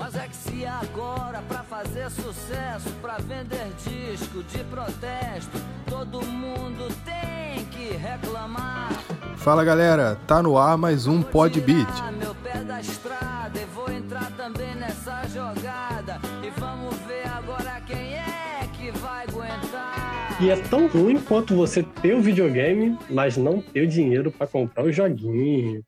[0.00, 6.88] Mas é que se agora pra fazer sucesso, pra vender disco de protesto, todo mundo
[7.04, 8.90] tem que reclamar.
[9.36, 11.86] Fala galera, tá no ar mais um Pod Beat.
[12.18, 16.18] Meu pé da estrada e vou entrar também nessa jogada.
[16.42, 20.38] E vamos ver agora quem é que vai aguentar.
[20.40, 24.46] E é tão ruim quanto você ter o videogame, mas não ter o dinheiro pra
[24.46, 25.84] comprar os joguinhos.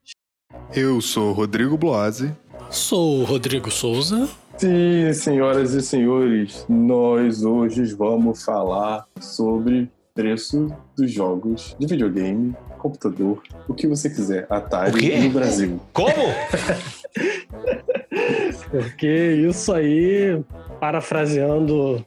[0.75, 2.37] Eu sou Rodrigo Bloise.
[2.73, 4.27] Sou o Rodrigo Souza.
[4.57, 13.43] Sim, senhoras e senhores, nós hoje vamos falar sobre preço dos jogos de videogame, computador,
[13.69, 15.79] o que você quiser, Atari no Brasil.
[15.93, 16.13] Como?
[18.71, 20.43] Porque isso aí,
[20.81, 22.03] parafraseando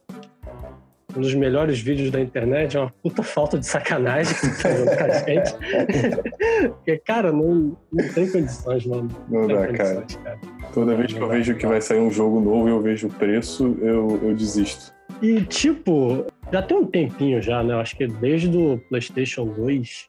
[1.16, 4.98] um dos melhores vídeos da internet, é uma puta falta de sacanagem que tá fazendo
[4.98, 6.70] com a gente.
[6.76, 9.10] Porque, cara, não, não tem condições, mano.
[9.30, 10.06] Não tem dá, cara.
[10.24, 10.40] cara.
[10.74, 13.10] Toda vez que eu vejo que vai sair um jogo novo e eu vejo o
[13.12, 14.94] preço, eu, eu desisto.
[15.22, 17.74] E, tipo, já tem um tempinho já, né?
[17.74, 20.08] Eu acho que desde o PlayStation 2,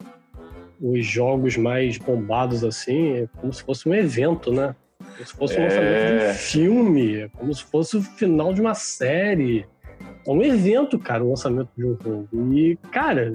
[0.80, 4.74] os jogos mais bombados, assim, é como se fosse um evento, né?
[4.98, 5.62] Como se fosse É.
[5.62, 9.66] lançamento de um filme, é como se fosse o final de uma série.
[10.26, 12.28] É um evento, cara, o lançamento de um jogo.
[12.52, 13.32] E, cara,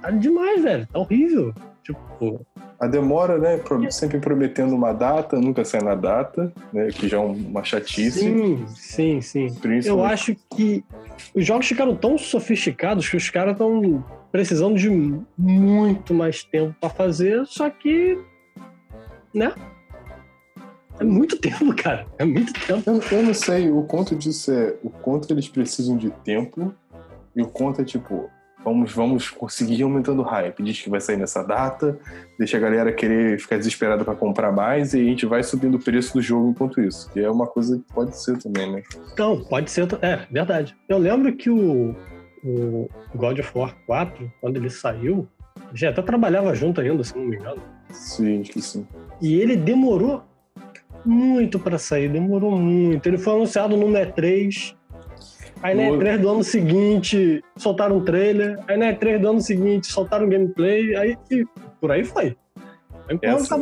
[0.00, 0.86] tá demais, velho.
[0.86, 1.54] Tá horrível.
[1.82, 2.46] Tipo,
[2.78, 3.60] A demora, né?
[3.90, 6.88] Sempre prometendo uma data, nunca sai na data, né?
[6.88, 8.20] Que já é uma chatice.
[8.20, 9.46] sim, sim, sim.
[9.48, 10.84] Eu Principalmente acho que
[11.34, 14.88] os jogos ficaram tão sofisticados que os caras estão precisando de
[15.36, 18.16] muito mais tempo pra fazer, só que.
[19.34, 19.52] né?
[21.00, 22.06] É muito tempo, cara.
[22.18, 22.82] É muito tempo.
[22.88, 24.74] Eu, eu não sei o quanto disso é.
[24.82, 26.74] O quanto eles precisam de tempo
[27.34, 28.30] e o quanto é tipo.
[28.64, 30.62] Vamos, vamos conseguir aumentando o hype.
[30.62, 31.98] Diz que vai sair nessa data,
[32.38, 35.82] deixa a galera querer ficar desesperada pra comprar mais e a gente vai subindo o
[35.82, 37.10] preço do jogo enquanto isso.
[37.10, 38.82] Que é uma coisa que pode ser também, né?
[39.12, 39.88] Então, pode ser.
[40.00, 40.76] É, verdade.
[40.88, 41.96] Eu lembro que o,
[42.44, 45.26] o God of War 4, quando ele saiu,
[45.74, 47.60] já até trabalhava junto ainda, se não me engano.
[47.90, 48.86] Sim, acho que sim.
[49.20, 50.22] E ele demorou
[51.04, 53.06] muito pra sair, demorou muito.
[53.06, 54.74] Ele foi anunciado no E3.
[55.62, 58.58] Aí na No- E3 do ano seguinte soltaram um trailer.
[58.66, 60.96] Aí na E3 do ano seguinte soltaram um gameplay.
[60.96, 61.44] Aí e
[61.80, 62.36] por aí foi.
[63.42, 63.56] Essa-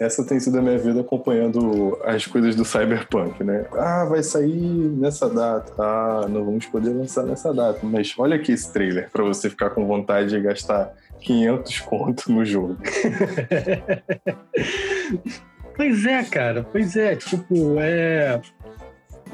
[0.00, 3.66] essa tem sido a minha vida acompanhando as coisas do Cyberpunk, né?
[3.74, 5.72] Ah, vai sair nessa data.
[5.78, 7.78] Ah, não vamos poder lançar nessa data.
[7.82, 12.44] Mas olha aqui esse trailer pra você ficar com vontade de gastar 500 conto no
[12.44, 12.76] jogo.
[15.82, 16.62] Pois é, cara.
[16.70, 17.16] Pois é.
[17.16, 18.40] Tipo, é.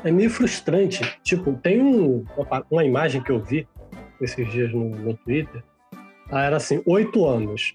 [0.03, 1.03] É meio frustrante.
[1.22, 2.25] Tipo, tem um-
[2.70, 3.69] uma, imagem que eu vi
[4.19, 5.62] esses dias no, no Twitter.
[6.31, 7.75] Ah, era assim: oito anos.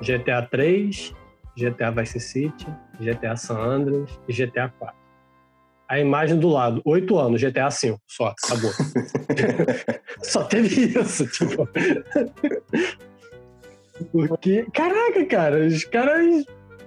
[0.00, 1.14] GTA 3,
[1.58, 2.66] GTA Vice City,
[2.98, 4.96] GTA San Andreas e GTA 4.
[5.88, 8.70] A imagem do lado, oito anos, GTA 5, só, acabou.
[10.22, 11.68] só teve isso, tipo.
[14.10, 16.44] Porque, caraca, cara, os caras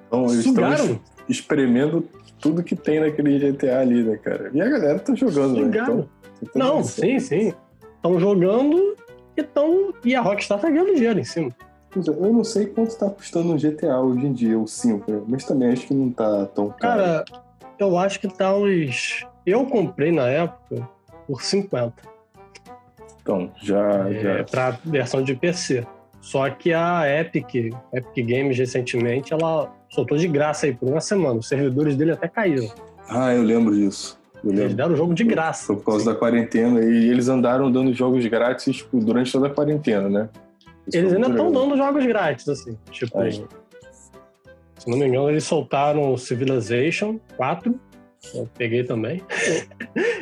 [0.08, 0.86] Então, eles estão sugaram.
[0.94, 2.06] es- espremendo
[2.40, 4.50] tudo que tem naquele GTA ali, né, cara?
[4.54, 5.78] E a galera tá jogando, né?
[5.78, 6.10] Então,
[6.56, 7.54] Não, sim, sim.
[7.96, 8.96] Estão jogando
[9.36, 9.94] e, tão...
[10.04, 11.54] e a Rockstar tá ganhando dinheiro em cima.
[11.96, 15.22] Eu não sei quanto tá custando um GTA hoje em dia, o 5, né?
[15.28, 16.80] mas também acho que não tá tão caro.
[16.80, 17.26] Cara,
[17.80, 19.26] eu acho que tá uns.
[19.46, 20.88] Eu comprei na época
[21.26, 21.94] por 50
[23.22, 24.44] Então, já, é, já.
[24.44, 25.86] pra versão de PC.
[26.22, 31.40] Só que a Epic, Epic Games recentemente, ela soltou de graça aí por uma semana.
[31.40, 32.68] Os servidores dele até caíram.
[33.08, 34.20] Ah, eu lembro disso.
[34.44, 34.76] Eu Eles lembro.
[34.76, 35.66] deram o jogo de graça.
[35.68, 36.82] Foi por causa da quarentena.
[36.82, 40.30] E eles andaram dando jogos grátis tipo, durante toda a quarentena, né?
[40.88, 42.78] Isso Eles ainda estão dando jogos grátis, assim.
[42.92, 43.32] Tipo, Aí.
[43.32, 47.80] se não me engano, eles soltaram Civilization 4.
[48.34, 49.22] Eu peguei também.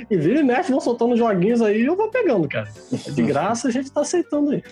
[0.10, 2.68] e vira e mexe, vão soltando joguinhos aí e eu vou pegando, cara.
[3.14, 4.64] De graça, a gente tá aceitando aí.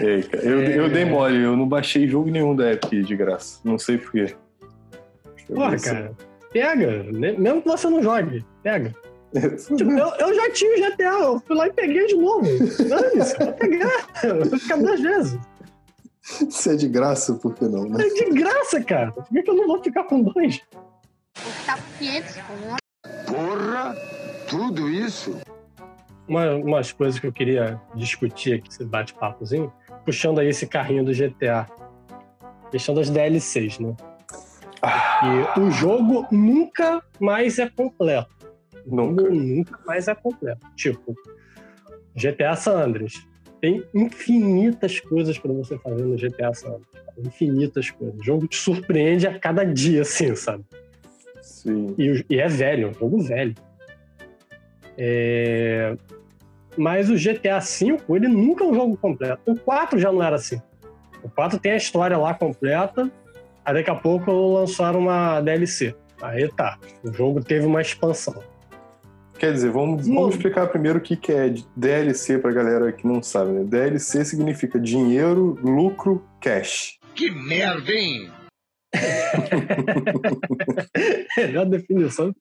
[0.00, 0.78] Ei, cara, eu, É.
[0.78, 3.60] eu dei mole, eu não baixei jogo nenhum da Epic de graça.
[3.64, 4.34] Não sei porquê.
[5.48, 6.12] Porra, cara,
[6.52, 7.04] pega.
[7.12, 8.94] Mesmo que você não jogue, pega.
[9.76, 12.46] Tipo, eu, eu já tinha o GTA, eu fui lá e peguei de novo.
[12.88, 14.06] Dane-se, vou pegar.
[14.48, 15.38] Vou ficar duas vezes.
[16.50, 18.04] Se é de graça, por que não, né?
[18.04, 19.12] É de graça, cara.
[19.12, 20.60] Por que, que eu não vou ficar com dois?
[21.66, 22.36] Tá 500
[23.26, 23.94] Porra!
[24.48, 25.38] Tudo isso?
[26.26, 29.72] Uma, umas coisas que eu queria discutir aqui, esse bate-papozinho,
[30.04, 31.68] puxando aí esse carrinho do GTA.
[32.70, 33.94] Questão das DLCs, né?
[35.22, 38.34] E o jogo nunca mais é completo.
[38.86, 39.28] Nunca.
[39.28, 40.66] nunca mais é completo.
[40.74, 41.14] Tipo,
[42.14, 43.26] GTA San Andreas.
[43.64, 46.76] Tem infinitas coisas pra você fazer no GTA San.
[47.16, 48.20] Infinitas coisas.
[48.20, 50.62] O jogo te surpreende a cada dia, assim, sabe?
[51.40, 51.94] Sim.
[51.96, 53.54] E, e é velho, é um jogo velho.
[54.98, 55.96] É,
[56.76, 59.40] Mas o GTA V, ele nunca é um jogo completo.
[59.46, 60.60] O 4 já não era assim.
[61.22, 63.10] O 4 tem a história lá completa,
[63.64, 65.94] aí daqui a pouco lançaram uma DLC.
[66.20, 68.42] Aí tá, o jogo teve uma expansão.
[69.38, 73.22] Quer dizer, vamos, vamos explicar primeiro o que, que é DLC pra galera que não
[73.22, 73.64] sabe, né?
[73.64, 76.98] DLC significa dinheiro, lucro, cash.
[77.14, 78.30] Que merda, hein?
[81.36, 82.34] Melhor definição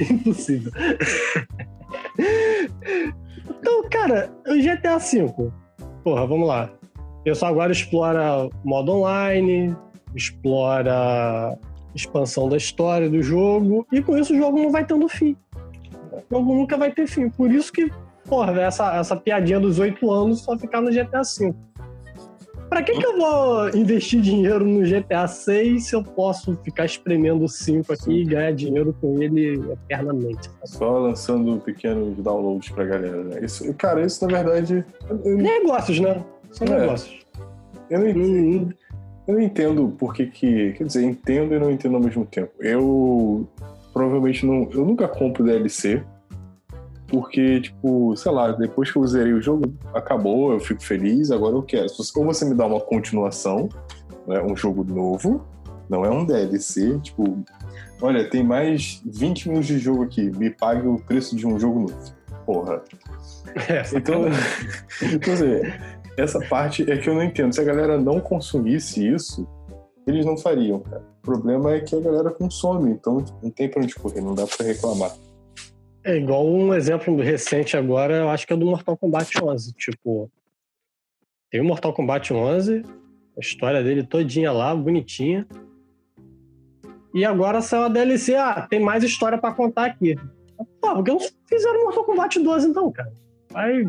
[0.00, 0.72] impossível.
[3.48, 5.52] Então, cara, o GTA V.
[6.02, 6.72] Porra, vamos lá.
[7.20, 9.76] O pessoal agora explora modo online,
[10.14, 11.58] explora
[11.94, 15.36] expansão da história do jogo, e com isso o jogo não vai tendo fim.
[16.30, 17.28] O jogo nunca vai ter fim.
[17.30, 17.90] Por isso que,
[18.28, 21.54] porra, essa, essa piadinha dos oito anos só ficar no GTA V.
[22.68, 27.44] Pra que, que eu vou investir dinheiro no GTA 6 se eu posso ficar espremendo
[27.44, 30.50] o 5 aqui e ganhar dinheiro com ele eternamente?
[30.50, 30.68] sabe?
[30.68, 33.40] Só lançando pequenos downloads pra galera, né?
[33.42, 34.84] Isso, cara, isso na verdade.
[35.24, 36.22] Eu, Negócios, né?
[36.52, 36.78] São É.
[36.80, 37.18] negócios.
[37.88, 38.68] eu não, Hum,
[39.26, 40.72] eu não entendo por que que.
[40.74, 42.52] Quer dizer, entendo e não entendo ao mesmo tempo.
[42.60, 43.48] Eu
[43.94, 44.68] provavelmente não.
[44.70, 46.02] Eu nunca compro DLC.
[47.08, 51.56] Porque, tipo, sei lá, depois que eu zerei o jogo, acabou, eu fico feliz, agora
[51.56, 51.86] eu quero.
[52.16, 53.68] Ou você me dá uma continuação,
[54.26, 55.42] né, um jogo novo,
[55.88, 57.42] não é um DLC, tipo,
[58.02, 61.80] olha, tem mais 20 minutos de jogo aqui, me pague o preço de um jogo
[61.80, 62.18] novo.
[62.44, 62.82] Porra.
[63.68, 64.26] é, Então,
[65.10, 65.62] então assim,
[66.18, 67.54] essa parte é que eu não entendo.
[67.54, 69.48] Se a galera não consumisse isso,
[70.06, 71.02] eles não fariam, cara.
[71.22, 74.46] O problema é que a galera consome, então não tem pra onde correr, não dá
[74.46, 75.12] pra reclamar.
[76.04, 79.72] É igual um exemplo recente agora, eu acho que é do Mortal Kombat 11.
[79.74, 80.30] Tipo,
[81.50, 82.82] tem o Mortal Kombat 11,
[83.36, 85.46] a história dele todinha lá, bonitinha.
[87.14, 90.16] E agora saiu a DLC, ah, tem mais história pra contar aqui.
[90.80, 93.12] Pô, por que não fizeram Mortal Kombat 12 então, cara?
[93.50, 93.86] Vai é?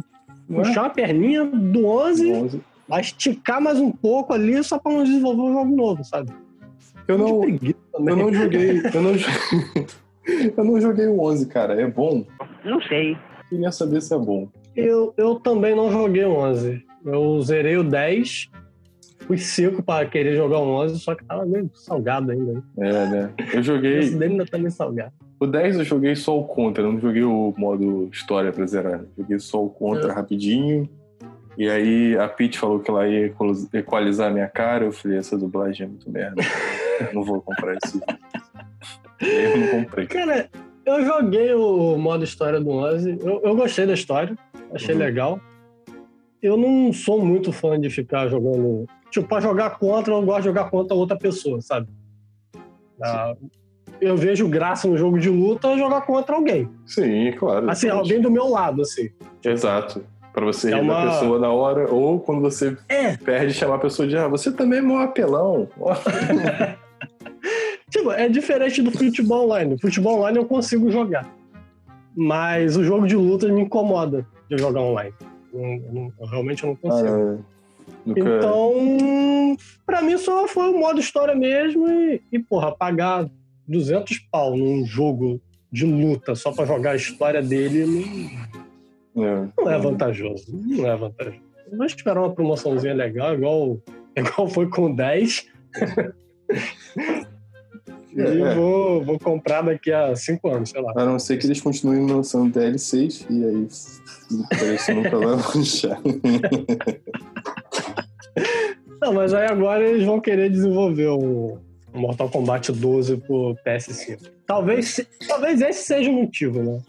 [0.48, 2.62] puxar uma perninha do 11, 11.
[2.88, 6.32] vai esticar mais um pouco ali só pra não desenvolver um jogo novo, sabe?
[7.08, 7.76] Eu não, também.
[8.08, 8.82] eu não joguei.
[8.94, 9.12] Eu não,
[10.56, 11.80] eu não joguei o 11, cara.
[11.82, 12.26] É bom?
[12.66, 13.18] Não sei.
[13.50, 14.48] Queria saber se é bom.
[14.76, 16.84] Eu, eu também não joguei o 11.
[17.06, 18.50] Eu zerei o 10,
[19.26, 22.54] fui 5 para querer jogar o 11, só que tava meio salgado ainda.
[22.54, 22.62] né?
[22.80, 23.34] É, né?
[23.54, 23.94] Eu O joguei.
[23.98, 25.14] preço dele ainda tá meio salgado.
[25.40, 29.02] O 10 eu joguei só o contra, eu não joguei o modo história pra zerar.
[29.18, 30.14] Joguei só o contra É.
[30.14, 30.88] rapidinho.
[31.58, 34.86] E aí a Pete falou que ela ia equal- equalizar a minha cara.
[34.86, 36.42] Eu falei, essa dublagem é muito merda.
[37.02, 38.00] Eu não vou comprar esse.
[39.22, 40.08] Eu não comprei.
[40.08, 40.50] Cara,
[40.86, 44.38] eu joguei o modo história do 11, eu, eu gostei da história,
[44.74, 45.02] achei Uhum.
[45.02, 45.40] legal.
[46.42, 48.86] Eu não sou muito fã de ficar jogando.
[49.12, 51.88] Tipo, pra jogar contra, eu gosto de jogar contra outra pessoa, sabe?
[53.02, 53.34] Ah,
[54.00, 56.70] eu vejo graça no jogo de luta jogar contra alguém.
[56.86, 57.70] Sim, claro.
[57.70, 59.10] Assim, alguém do meu lado, assim.
[59.44, 60.02] Exato.
[60.32, 63.76] Pra você É rir da uma- pessoa na hora, ou quando você É, perde, chamar
[63.76, 65.68] a pessoa de ah, você também é mó apelão.
[68.00, 69.78] Tipo, é diferente do futebol online.
[69.80, 71.30] Futebol online eu consigo jogar.
[72.16, 75.14] Mas o jogo de luta me incomoda de jogar online.
[75.54, 77.46] Eu, eu não- eu realmente não Ah, consigo.
[78.06, 78.20] Nunca...
[78.22, 83.30] Então, pra mim só foi o modo história mesmo e, e, porra, pagar
[83.68, 88.06] 200 pau num jogo de luta só pra jogar a história dele
[89.16, 89.48] não, É.
[89.58, 90.46] não é vantajoso.
[90.52, 91.42] Não é vantajoso.
[91.76, 93.78] Vou esperar uma promoçãozinha legal, igual,
[94.16, 95.46] igual foi com o 10.
[98.16, 98.56] E É.
[98.56, 100.94] vou, vou comprar daqui a 5 anos, sei lá.
[100.96, 103.68] A não ser que eles continuem lançando DLCs e aí
[104.32, 106.00] o preço nunca vai baixar.
[109.02, 111.58] Não, mas aí agora eles vão querer desenvolver o
[111.94, 114.30] Mortal Kombat 12 pro PS5.
[114.46, 116.80] Talvez, talvez esse seja o motivo, né?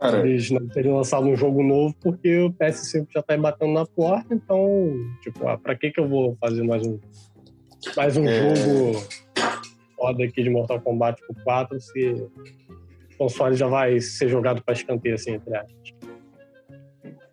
[0.00, 3.72] Cara, Eles não teriam lançado um jogo novo porque o PS5 já tá aí batendo
[3.72, 6.98] na porta, então, tipo, ah, pra que que eu vou fazer mais um,
[7.96, 8.54] mais um É.
[8.56, 9.02] jogo
[10.04, 14.74] foda aqui de Mortal Kombat pro 4 se o console já vai ser jogado pra
[14.74, 15.94] escanteio, assim, entre aspas.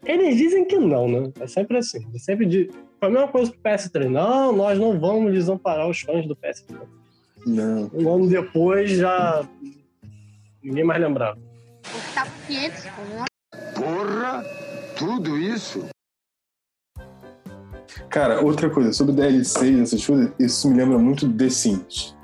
[0.06, 1.32] Eles dizem que não, né?
[1.42, 2.00] É sempre assim.
[2.10, 2.70] Eles sempre dizem...
[2.98, 4.10] Foi a mesma coisa com o PS3.
[4.10, 6.80] Não, nós não vamos desamparar os fãs do PS3.
[7.46, 7.92] não.
[7.94, 9.46] Um ano depois já...
[10.64, 11.38] Ninguém mais lembrava.
[12.48, 12.84] 500,
[13.76, 14.46] Porra,
[14.98, 15.86] tudo isso?
[18.10, 22.16] Cara, outra coisa, sobre DLCs, essas coisas, isso me lembra muito The Sims.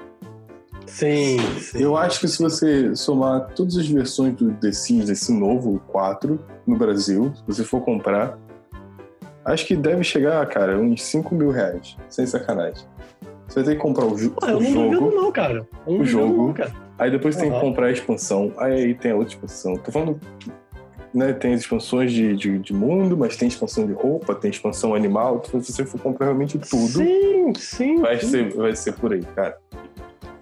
[0.97, 1.81] Sim, sim.
[1.81, 6.39] Eu acho que se você somar todas as versões do The Sims, esse novo 4,
[6.65, 8.37] no Brasil, se você for comprar,
[9.45, 11.95] Acho que deve chegar, cara, uns 5 mil reais.
[12.09, 12.83] Sem sacanagem.
[13.47, 14.89] Você vai ter que comprar o, eu o não jogo.
[14.99, 15.65] duvido não, cara.
[15.87, 16.47] Não O jogo.
[16.47, 16.73] não, cara.
[16.99, 18.51] Aí depois tem que comprar a expansão.
[18.57, 19.77] Aí tem a outra expansão.
[19.77, 20.19] Tô falando.
[21.13, 24.93] Né, tem as expansões de, de, de mundo, mas tem expansão de roupa, tem expansão
[24.93, 25.41] animal.
[25.47, 28.01] Então, se você for comprar realmente tudo, Sim, sim.
[28.01, 28.27] vai, sim.
[28.27, 29.57] ser, vai ser por aí, cara.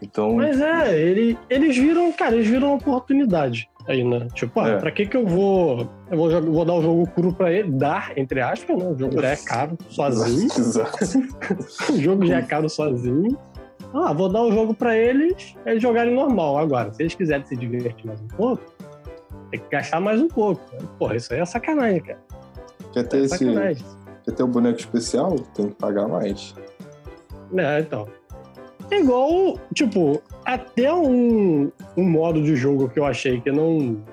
[0.01, 4.27] Então, Mas é, ele, eles viram, cara, eles viram uma oportunidade aí, né?
[4.33, 4.77] Tipo, ah, É.
[4.79, 5.87] pra que que eu vou.
[6.11, 8.85] Eu vou, jogar- vou dar o jogo cru pra ele, dar, entre aspas, né?
[8.85, 10.45] O jogo já é caro sozinho.
[10.57, 10.97] Exato.
[11.93, 13.37] o jogo já é caro sozinho.
[13.93, 16.57] Ah, vou dar o jogo pra eles, eles jogarem normal.
[16.57, 18.61] Agora, se eles quiserem se divertir mais um pouco,
[19.51, 20.61] tem que gastar mais um pouco.
[20.99, 22.19] Porra, isso aí é sacanagem, cara.
[22.91, 23.85] Quer ter, É esse, sacanagem.
[24.25, 25.35] quer ter o boneco especial?
[25.55, 26.53] Tem que pagar mais.
[27.55, 28.05] É, então.
[28.91, 34.03] É igual, tipo, até um, um modo de jogo que eu achei que não.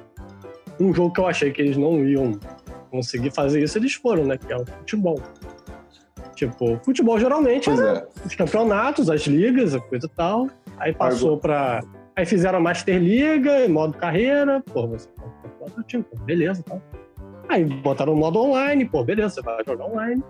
[0.81, 2.39] Um jogo que eu achei que eles não iam
[2.91, 4.39] conseguir fazer isso, eles foram, né?
[4.39, 5.21] Que é o futebol.
[6.35, 8.27] Tipo, futebol geralmente era é.
[8.27, 10.49] os campeonatos, as ligas, a coisa e tal.
[10.79, 11.83] Aí passou pra.
[12.17, 15.09] Aí fizeram a Master Liga, modo carreira, pô, você
[15.59, 16.83] pode time, pô, beleza, tal.
[17.49, 20.23] Aí botaram o modo online, pô, beleza, você vai jogar online.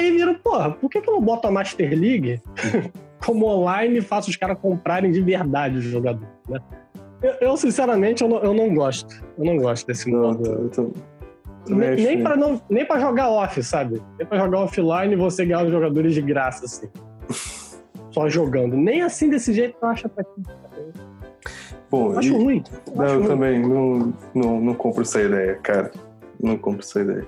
[0.00, 2.40] Aí viram, porra, por que, que eu não boto a Master League
[3.24, 6.58] como online e faço os caras comprarem de verdade os jogadores, né?
[7.22, 9.22] Eu, eu, sinceramente, eu não, eu não gosto.
[9.36, 10.68] Eu não gosto desse Não, modo.
[10.70, 10.90] tô-
[11.66, 14.00] também Nem, pra não, nem pra jogar off, sabe?
[14.18, 16.88] Nem pra jogar offline e você ganhar os jogadores de graça, assim.
[18.10, 18.74] Só jogando.
[18.76, 20.48] Nem assim desse jeito eu acho atrativo.
[21.90, 22.64] Bom, Eu acho e- ruim.
[22.86, 23.28] Eu Não, acho eu ruim.
[23.28, 25.90] também não, não, não compro essa ideia, cara.
[26.42, 27.26] Não compro essa ideia.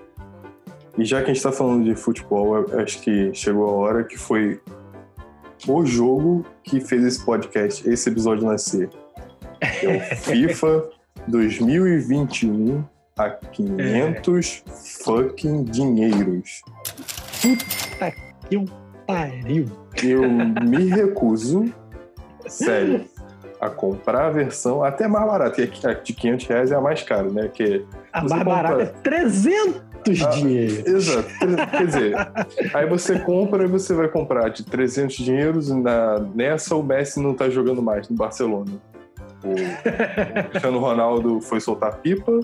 [0.99, 4.19] E já que a gente está falando de futebol, acho que chegou a hora que
[4.19, 4.61] foi
[5.67, 8.91] o jogo que fez esse podcast, esse episódio nascer.
[9.61, 10.85] É o FIFA
[11.29, 12.85] 2021
[13.17, 14.71] a 500 é.
[15.05, 16.63] fucking dinheiros.
[17.41, 18.13] Puta
[18.49, 18.67] que um
[19.07, 19.67] pariu.
[20.03, 21.73] Eu me recuso,
[22.49, 23.05] sério,
[23.61, 27.03] a comprar a versão até mais barata, que a de 500 reais é a mais
[27.03, 27.49] cara, né?
[27.49, 29.92] Que a mais barata é 300!
[30.07, 30.87] muitos ah, dinheiros.
[30.87, 31.29] Exato.
[31.71, 32.15] Quer dizer,
[32.75, 37.35] aí você compra e você vai comprar de 300 dinheiros na, nessa o Messi não
[37.35, 38.73] tá jogando mais no Barcelona.
[39.45, 42.41] O Cristiano Ronaldo foi soltar pipa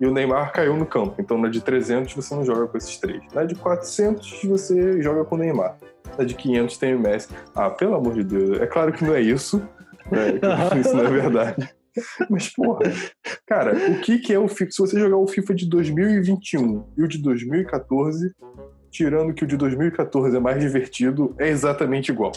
[0.00, 1.14] e o Neymar caiu no campo.
[1.18, 3.22] Então na de 300 você não joga com esses três.
[3.34, 5.76] Na de 400 você joga com o Neymar.
[6.16, 7.28] Na de 500 tem o Messi.
[7.54, 8.60] Ah, pelo amor de Deus.
[8.60, 9.62] É claro que não é isso.
[10.10, 10.40] Né?
[10.80, 11.70] Isso não é verdade.
[12.30, 12.80] Mas, porra,
[13.46, 14.70] cara, o que, que é o FIFA?
[14.70, 18.34] Se você jogar o FIFA de 2021 e o de 2014,
[18.90, 22.32] tirando que o de 2014 é mais divertido, é exatamente igual.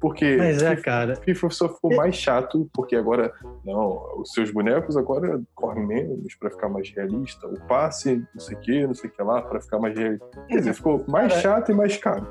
[0.00, 1.16] Porque Mas é, FIFA, cara.
[1.16, 3.32] FIFA só ficou mais chato, porque agora,
[3.64, 7.46] não, os seus bonecos agora correm menos pra ficar mais realista.
[7.46, 10.26] O passe, não sei o que, não sei o que lá, pra ficar mais realista.
[10.48, 12.26] Quer dizer, ficou mais chato e mais caro.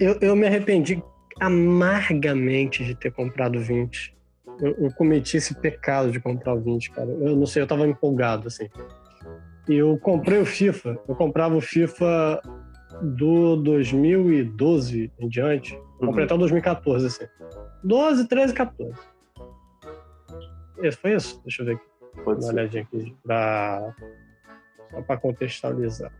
[0.00, 1.00] Eu, eu me arrependi
[1.38, 4.19] amargamente de ter comprado 20.
[4.60, 7.08] Eu, eu cometi esse pecado de comprar o 20, cara.
[7.08, 8.68] Eu não sei, eu tava empolgado, assim.
[9.68, 10.98] E eu comprei o FIFA.
[11.08, 12.40] Eu comprava o FIFA
[13.02, 15.74] do 2012 em diante.
[15.74, 16.26] Eu comprei Uhum.
[16.26, 17.26] até o 2014, assim.
[17.84, 18.92] 12, 13, 14.
[20.82, 21.40] Esse, foi isso?
[21.44, 21.84] Deixa eu ver aqui.
[22.24, 23.94] Pode Uma olhadinha aqui pra...
[24.90, 26.10] só para contextualizar.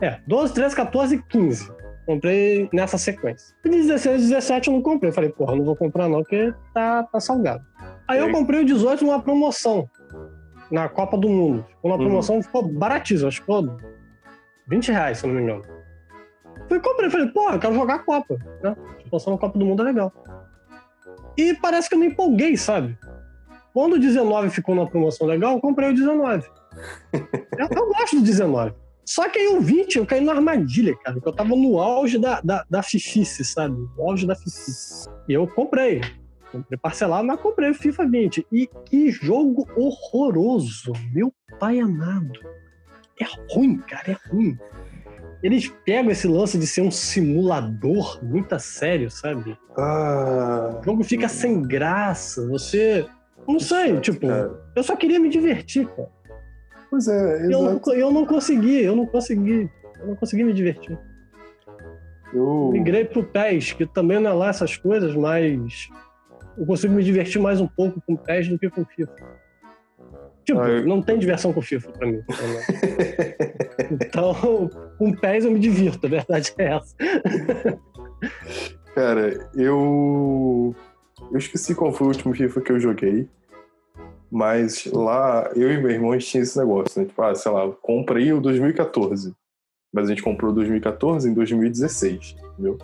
[0.00, 1.72] É, 12, 13, 14 15.
[2.06, 3.54] Comprei nessa sequência.
[3.64, 5.12] E 16, 17 eu não comprei.
[5.12, 7.64] Falei, porra, não vou comprar não, porque tá, tá salgado.
[8.10, 9.88] Aí eu comprei o 18 numa promoção.
[10.70, 11.64] Na Copa do Mundo.
[11.68, 12.04] Ficou na Uhum.
[12.04, 13.28] promoção, ficou baratíssimo.
[13.28, 13.76] Acho que ficou
[14.68, 15.62] 20 reais, se eu não me engano.
[16.68, 18.36] Fui comprei, falei, porra, eu quero jogar a Copa.
[18.62, 18.70] Né?
[18.70, 20.12] A promoção na Copa do Mundo é legal.
[21.36, 22.96] E parece que eu me empolguei, sabe?
[23.72, 26.46] Quando o 19 ficou numa promoção legal, eu comprei o 19.
[27.58, 28.72] eu, eu gosto do 19.
[29.04, 31.14] Só que aí o 20 eu caí na armadilha, cara.
[31.16, 33.74] Porque eu tava no auge da, da, da fifice, sabe?
[33.96, 35.08] No auge da fifice.
[35.28, 36.00] E eu comprei.
[36.52, 38.46] Comprei parcelado, mas comprei o FIFA 20.
[38.52, 40.92] E que jogo horroroso.
[41.14, 42.40] Meu pai amado.
[43.20, 44.58] É ruim, cara, é ruim.
[45.42, 49.56] Eles pegam esse lance de ser um simulador muito a sério, sabe?
[49.76, 52.46] Ah, O jogo fica sem graça.
[52.48, 53.06] Você.
[53.48, 54.52] Não sei, tipo, cara.
[54.76, 56.08] eu só queria me divertir, cara.
[56.90, 59.70] Pois é, Eu, não- eu não consegui, eu não consegui.
[60.00, 60.98] Eu não consegui me divertir.
[62.32, 65.88] Eu, Migrei pro PES, que também não é lá essas coisas, mas
[66.56, 69.12] eu consigo me divertir mais um pouco com PES do que com FIFA.
[70.44, 72.22] Tipo, Ah, eu- não tem diversão com FIFA pra mim.
[73.90, 76.94] então, com PES eu me divirto, a verdade é essa.
[78.94, 80.74] Cara, eu.
[81.30, 83.28] Eu esqueci qual foi o último FIFA que eu joguei.
[84.30, 87.06] Mas lá, eu e meu irmão, a gente tinha esse negócio, né?
[87.06, 89.34] Tipo, ah, sei lá, compra aí o 2014.
[89.92, 92.78] Mas a gente comprou 2014 em 2016, entendeu?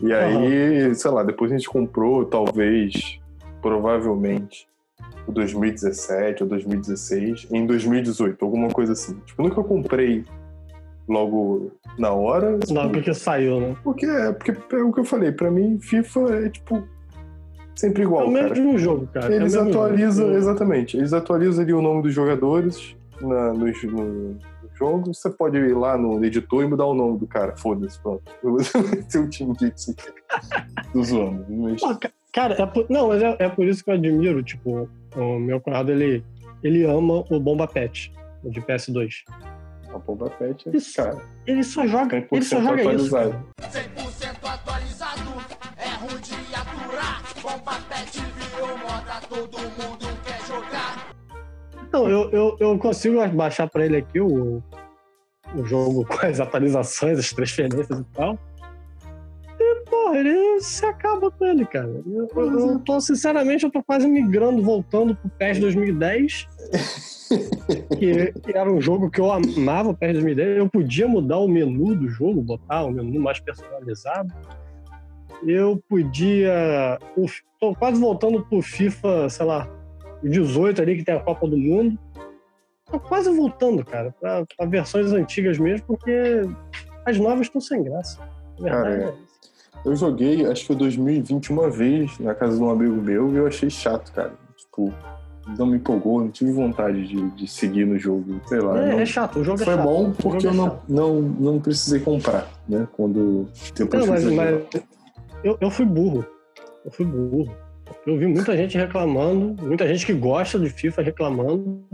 [0.00, 3.18] E aí, sei lá, depois a gente comprou, talvez,
[3.60, 4.68] provavelmente,
[5.26, 9.14] o 2017 ou 2016, em 2018, alguma coisa assim.
[9.24, 10.24] Tipo, nunca comprei
[11.08, 12.58] logo na hora.
[12.68, 13.76] Não, porque saiu, né?
[13.84, 16.82] Porque é, porque é o que eu falei, pra mim, FIFA é tipo.
[17.74, 18.48] Sempre É igual, o cara.
[18.50, 19.34] mesmo jogo, cara.
[19.34, 23.72] Eles é o mesmo atualizam, exatamente, eles atualizam ali o nome dos jogadores na- no,
[23.72, 24.36] jo- no
[24.82, 25.14] jogo.
[25.14, 28.22] Você pode ir lá no editor e mudar o nome do cara, foda-se, pronto.
[29.08, 29.94] Seu time de si.
[30.92, 31.44] Tô zoando.
[31.48, 31.80] Mas...
[31.80, 34.88] Pô, ca- Cara, é por- não, mas é, é por isso que eu admiro, tipo,
[35.14, 36.24] o meu cunhado, ele,
[36.62, 38.10] ele ama o Bomba Pet,
[38.42, 39.16] o de PS2.
[39.94, 40.96] A Bomba Pet é, Isso.
[40.96, 43.14] cara, Ele só joga, 100% ele só joga isso.
[43.16, 43.44] atualizado.
[43.58, 43.70] cara.
[43.70, 45.20] 100% atualizado,
[45.76, 47.22] é ruim de aturar.
[47.42, 50.11] Bomba pet virou moda, todo mundo.
[51.92, 54.62] Então, eu, eu, eu consigo baixar pra ele aqui o,
[55.54, 58.38] o jogo com as atualizações, as transferências e tal.
[59.60, 61.90] E, porra, ele se acaba com ele, cara.
[62.06, 66.48] Eu, eu, eu tô, sinceramente, eu tô quase migrando, voltando pro PES 2010.
[67.98, 70.58] que, que era um jogo que eu amava, o PES 2010.
[70.60, 74.32] Eu podia mudar o menu do jogo, botar um menu mais personalizado.
[75.46, 76.98] Eu podia.
[77.18, 77.26] o-
[77.60, 79.68] Tô quase voltando pro FIFA, sei lá,
[80.22, 81.98] 18 ali, que tem a Copa do Mundo.
[82.90, 86.42] Tô quase voltando, cara, pra, pra versões antigas mesmo, porque
[87.06, 88.18] as novas estão sem graça.
[88.62, 89.14] Cara, é.
[89.84, 93.36] Eu joguei, acho que em 2020, uma vez, na casa de um amigo meu, e
[93.36, 94.32] eu achei chato, cara.
[94.56, 94.92] Tipo,
[95.58, 98.78] não me empolgou, não tive vontade de, de seguir no jogo, sei lá.
[98.80, 99.84] É, não- é chato, o jogo é Foi chato.
[99.84, 102.86] bom porque jogo eu é não, não, não precisei comprar, né?
[102.92, 104.82] Quando depois Não, mas, mas
[105.42, 106.24] eu, eu fui burro.
[106.84, 107.52] Eu fui burro.
[108.06, 111.84] Eu vi muita gente reclamando, muita gente que gosta de FIFA reclamando.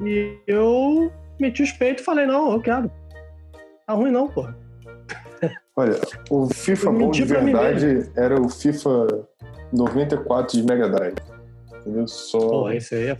[0.00, 2.90] E eu meti os peitos e falei, não, eu quero.
[3.86, 4.56] Tá ruim não, porra.
[5.76, 5.98] Olha,
[6.30, 9.26] o FIFA Eu bom de verdade era o FIFA
[9.72, 11.16] 94 de Mega Drive.
[11.80, 12.06] Entendeu?
[12.06, 12.38] Só.
[12.38, 13.18] Porra, esse aí é...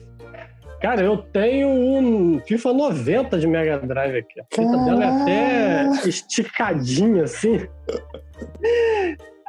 [0.81, 4.40] Cara, eu tenho um FIFA 90 de Mega Drive aqui.
[4.40, 7.68] A fita dela é até esticadinha, assim.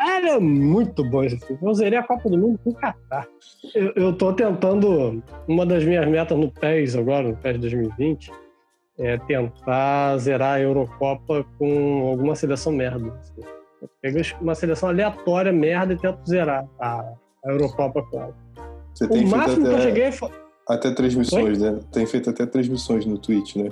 [0.06, 1.66] Era muito bom esse FIFA.
[1.66, 3.26] Eu zerei a Copa do Mundo com o Catar.
[3.74, 5.24] Eu, eu tô tentando...
[5.48, 8.32] Uma das minhas metas no PES agora, no PES 2020,
[9.00, 13.14] é tentar zerar a Eurocopa com alguma seleção merda.
[13.20, 13.42] assim.
[13.82, 17.14] Eu pego uma seleção aleatória, merda, e tento zerar a,
[17.46, 18.36] a Eurocopa com ela.
[18.94, 20.30] Você O máximo que eu até, cheguei foi...
[20.68, 21.80] até transmissões, né?
[21.92, 23.70] Tem feito até transmissões no Twitch, né?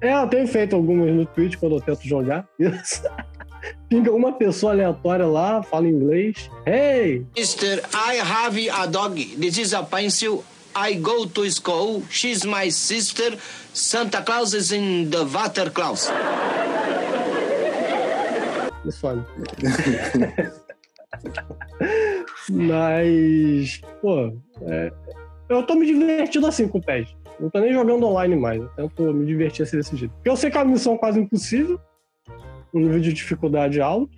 [0.00, 2.48] É, eu tenho feito algumas no Twitch quando eu tento jogar.
[3.88, 6.50] Pinga uma pessoa aleatória lá, fala inglês.
[6.66, 7.26] Hey!
[7.36, 9.22] Mister, I have a dog.
[9.36, 10.44] This is a pencil.
[10.74, 12.02] I go to school.
[12.08, 13.36] She's my sister.
[13.72, 16.10] Santa Claus is in the water Claus.
[18.84, 19.26] Isso olha.
[22.48, 24.92] Mas, pô, é,
[25.48, 27.14] eu tô me divertindo assim com o PES.
[27.38, 28.60] Não tô nem jogando online mais.
[28.76, 30.12] Eu tento me divertir assim desse jeito.
[30.14, 31.80] Porque eu sei que é uma missão quase impossível,
[32.74, 34.10] um nível de dificuldade alto.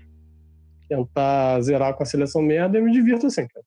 [0.88, 3.64] Tentar zerar com a seleção merda e eu me divirto assim, cara.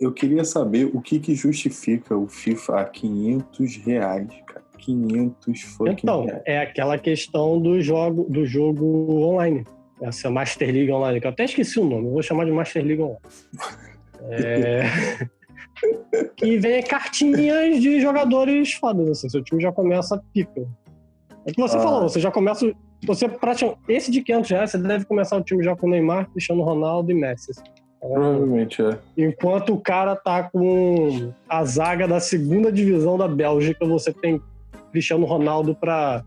[0.00, 4.64] Eu queria saber o que, que justifica o FIFA a 500 reais, cara.
[4.78, 6.42] 500 fucking Então, reais.
[6.44, 8.84] é aquela questão do jogo, do jogo
[9.24, 9.64] online.
[10.02, 13.00] Essa Master League Online, que eu até esqueci o nome, vou chamar de Master League
[13.00, 13.20] Online.
[14.30, 14.82] É...
[16.36, 20.66] que vem cartinhas de jogadores fodas, assim, seu time já começa pica.
[21.46, 21.80] É que você Ah.
[21.80, 22.70] falou, você já começa.
[23.06, 23.80] Você praticamente.
[23.88, 27.14] Esse de 500 reais, você deve começar o time já com Neymar, Cristiano Ronaldo e
[27.14, 27.50] Messi.
[27.50, 27.62] assim.
[28.00, 28.98] Provavelmente é.
[29.16, 34.42] Enquanto o cara tá com a zaga da segunda divisão da Bélgica, você tem
[34.92, 36.22] Cristiano Ronaldo pra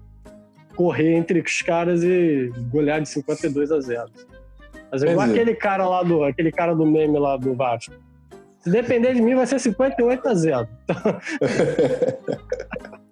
[0.75, 4.09] correr entre os caras e golear de 52 a 0.
[4.91, 7.93] Mas é igual aquele cara lá do aquele cara do meme lá do Vasco.
[8.59, 10.67] Se depender de mim, vai ser 58 a 0.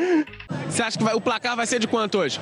[0.70, 2.38] Você acha que vai- o placar vai ser de quanto hoje?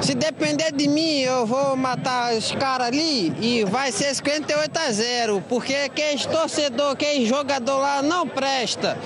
[0.00, 4.92] Se depender de mim, eu vou matar os caras ali e vai ser 58 a
[4.92, 8.96] 0, porque aqueles torcedor, aqueles jogador lá não presta.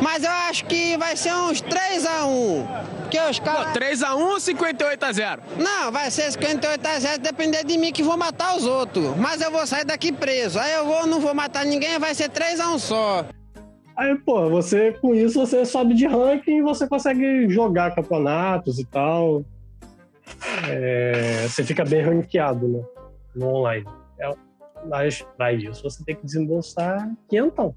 [0.00, 2.66] Mas eu acho que vai ser uns 3 a 1.
[3.02, 3.72] Porque os caras.
[3.72, 5.42] 3x1 ou 58 a 0?
[5.56, 9.16] Não, vai ser 58 a 0, depender de mim que vou matar os outros.
[9.16, 10.58] Mas eu vou sair daqui preso.
[10.58, 13.24] Aí eu vou, não vou matar ninguém, vai ser 3 a 1 só.
[13.96, 18.84] Aí, pô, você com isso você sobe de ranking e você consegue jogar campeonatos e
[18.84, 19.44] tal.
[20.68, 22.82] É, você fica bem ranqueado, né?
[23.36, 23.86] No online.
[24.18, 24.32] É,
[24.88, 27.74] mas pra isso você tem que desembolsar quinhentão.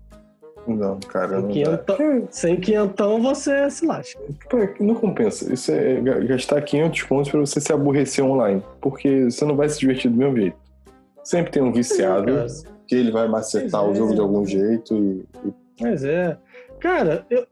[0.68, 1.48] Não, cara, dá.
[1.48, 4.20] Quinhentão, sem quinhentão você se lasca.
[4.50, 5.54] Pô, Não compensa.
[5.54, 8.62] Isso é ga- gastar 500 pontos pra você se aborrecer online.
[8.82, 10.58] Porque você não vai se divertir do mesmo jeito.
[11.24, 12.48] Sempre tem um viciado Cara,
[12.86, 14.16] que ele vai macetar o jogo é.
[14.16, 16.38] de algum jeito e, e Mas é.
[16.80, 17.46] Cara, eu-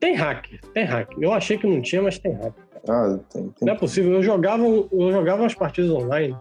[0.00, 1.10] tem hack, tem hack.
[1.20, 2.54] Eu achei que não tinha, mas tem hack.
[2.88, 3.54] Ah, tem, tem.
[3.66, 4.12] Não é possível.
[4.12, 6.36] Eu jogava, eu jogava umas partidas online.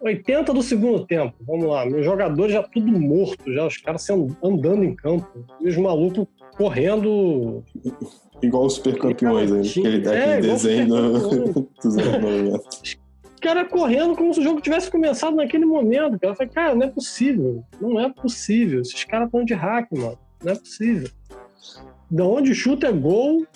[0.00, 1.84] 80 do segundo tempo, vamos lá.
[1.84, 4.08] Meus jogadores já tudo morto, já os caras
[4.42, 5.28] andando em campo.
[5.60, 7.62] E os malucos correndo.
[8.42, 11.66] Igual os super campeões, aí, Tinha- aquele, é, aquele desenho do- Supercampeões.
[11.84, 12.64] dos anos 90.
[13.40, 16.18] Os caras correndo como se o jogo tivesse começado naquele momento.
[16.20, 16.32] Cara.
[16.32, 17.64] Eu falei, cara, não é possível.
[17.80, 18.82] Não é possível.
[18.82, 20.18] Esses caras estão de hack, mano.
[20.44, 21.08] Não é possível.
[22.10, 23.46] Da onde chuta é gol.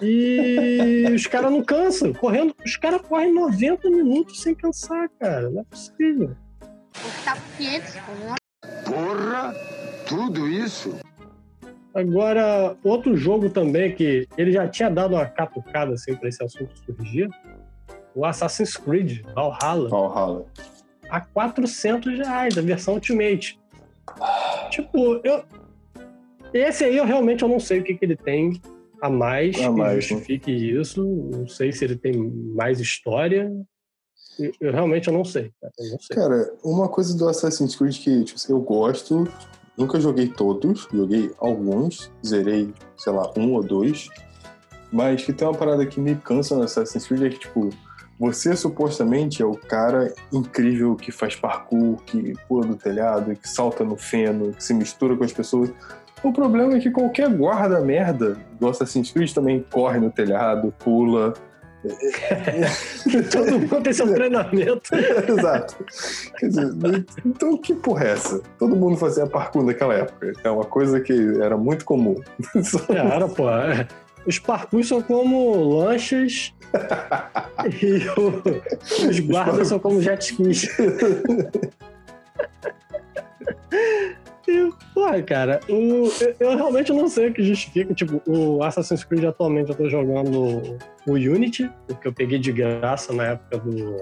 [0.00, 2.12] E os caras não cansam.
[2.12, 5.50] Correndo, os caras correm 90 minutos sem cansar, cara.
[5.50, 6.36] Não é possível.
[7.56, 7.96] 500,
[8.84, 9.52] Porra,
[10.08, 10.94] tudo isso?
[11.92, 16.70] Agora, outro jogo também que ele já tinha dado uma catucada assim pra esse assunto
[16.84, 17.28] surgir.
[18.16, 19.90] O Assassin's Creed Valhalla.
[19.90, 20.46] Valhalla.
[21.10, 23.60] a 400 reais, a versão Ultimate.
[24.70, 25.44] Tipo, eu.
[26.54, 28.58] Esse aí eu realmente eu não sei o que, que ele tem
[29.02, 30.00] a mais A que mais, né?
[30.00, 31.04] justifique isso.
[31.04, 33.52] Não sei se ele tem mais história.
[34.38, 35.52] Eu, eu realmente eu não sei.
[35.60, 35.72] Cara.
[35.78, 36.16] Eu não sei.
[36.16, 39.28] Cara, uma coisa do Assassin's Creed que tipo, eu gosto,
[39.76, 44.08] nunca joguei todos, joguei alguns, zerei, sei lá, um ou dois,
[44.90, 47.68] mas que tem uma parada que me cansa no Assassin's Creed é que, tipo,
[48.18, 53.84] você supostamente é o cara incrível que faz parkour, que pula do telhado, que salta
[53.84, 55.70] no feno, que se mistura com as pessoas.
[56.22, 61.34] O problema é que qualquer guarda merda do Assassin's Creed também corre no telhado, pula.
[63.30, 64.90] Todo mundo tem seu treinamento.
[65.28, 65.84] Exato.
[66.40, 68.40] Dizer, então que porra é essa?
[68.58, 70.32] Todo mundo fazia parkour naquela época.
[70.42, 72.16] É uma coisa que era muito comum.
[72.88, 73.44] Cara, pô.
[74.26, 76.52] Os parkours são como lanchas
[77.80, 80.68] e o- os guardas são como jet skis.
[84.48, 87.92] E, Porra, cara, o- eu, eu realmente não sei o que justifica.
[87.94, 93.12] Tipo, o Assassin's Creed atualmente eu tô jogando o Unity, porque eu peguei de graça
[93.12, 93.96] na época do.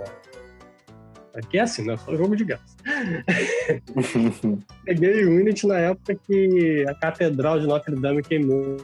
[1.35, 1.97] Aqui é assim, né?
[1.97, 2.63] Só jogo de graça.
[4.85, 8.77] Peguei o Unity na época que a Catedral de Notre Dame queimou.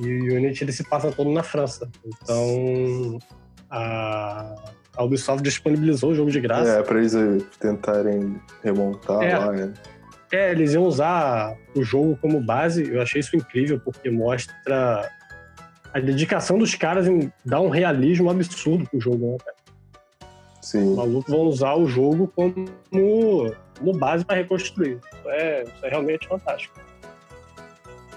[0.00, 1.88] E o Unity ele se passa todo na França.
[2.04, 3.18] Então
[3.70, 4.54] a,
[4.96, 6.78] a Ubisoft disponibilizou o jogo de graça.
[6.78, 9.38] É, pra eles eh, tentarem remontar É.
[9.38, 9.72] lá, né?
[10.30, 12.90] É, eles iam usar o jogo como base.
[12.90, 15.10] Eu achei isso incrível, porque mostra
[15.92, 19.56] a dedicação dos caras em dar um realismo absurdo pro jogo, né, cara?
[20.62, 20.94] Os Sim.
[20.94, 22.54] malucos vão usar o jogo como,
[22.90, 24.98] como base para reconstruir.
[25.12, 26.80] Isso é, isso é realmente fantástico.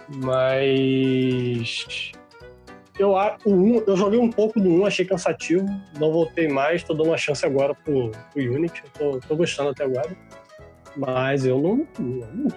[0.10, 2.12] Mas.
[2.98, 5.66] Eu, a- o um, eu joguei um pouco do 1, achei cansativo,
[6.00, 9.72] não voltei mais, tô dando uma chance agora pro, pro Unity, eu tô, tô gostando
[9.72, 10.16] até agora.
[10.96, 12.52] Mas eu não, não, não.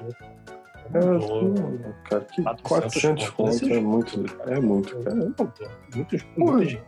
[0.95, 5.17] É, Não cara, que 400 400 conto é muito, é muito, cara.
[5.17, 5.53] não vou.
[5.95, 6.53] Muito, Porra.
[6.53, 6.83] muita gente.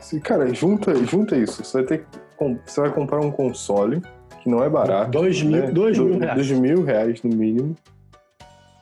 [0.00, 1.62] Se, cara, junta, junta isso.
[1.64, 1.98] Você vai ter
[2.38, 4.00] que você vai comprar um console
[4.42, 5.10] que não é barato.
[5.10, 5.70] Dois mil, né?
[5.70, 6.34] dois Do- mil reais.
[6.34, 7.76] Dois mil reais no mínimo.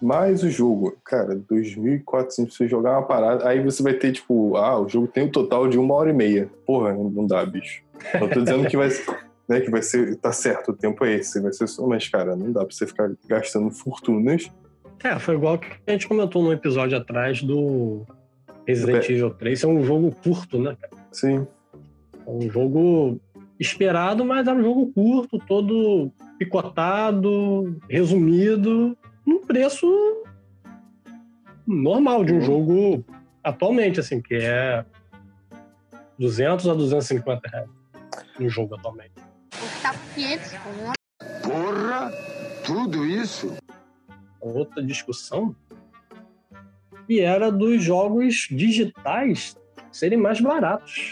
[0.00, 0.96] Mais o jogo.
[1.04, 3.48] Cara, 2.400 pra você jogar uma parada.
[3.48, 6.14] Aí você vai ter, tipo, ah, o jogo tem o total de uma hora e
[6.14, 6.50] meia.
[6.66, 7.82] Porra, não não dá, bicho.
[8.14, 8.88] Eu tô dizendo que vai,
[9.48, 10.16] né, que vai ser.
[10.16, 11.40] Tá certo, o tempo é esse.
[11.40, 11.86] Vai ser só.
[11.86, 14.50] Mas, cara, não dá pra você ficar gastando fortunas.
[15.02, 18.06] É, foi igual que a gente comentou no episódio atrás do
[18.66, 19.64] Resident Do Evil 3.
[19.64, 21.02] É um jogo curto, né, cara?
[21.10, 21.46] Sim.
[22.26, 23.20] É um jogo
[23.58, 28.96] esperado, mas é um jogo curto, todo picotado, resumido,
[29.30, 29.86] num preço
[31.64, 33.04] normal de um jogo
[33.44, 34.84] atualmente, assim, que é
[36.18, 37.70] 200 a 250 reais
[38.40, 39.12] no jogo atualmente.
[39.80, 40.52] Tá 500,
[41.44, 42.10] Porra,
[42.66, 43.56] tudo isso?
[44.40, 45.54] outra discussão
[47.06, 49.54] e era dos jogos digitais
[49.92, 51.10] serem mais baratos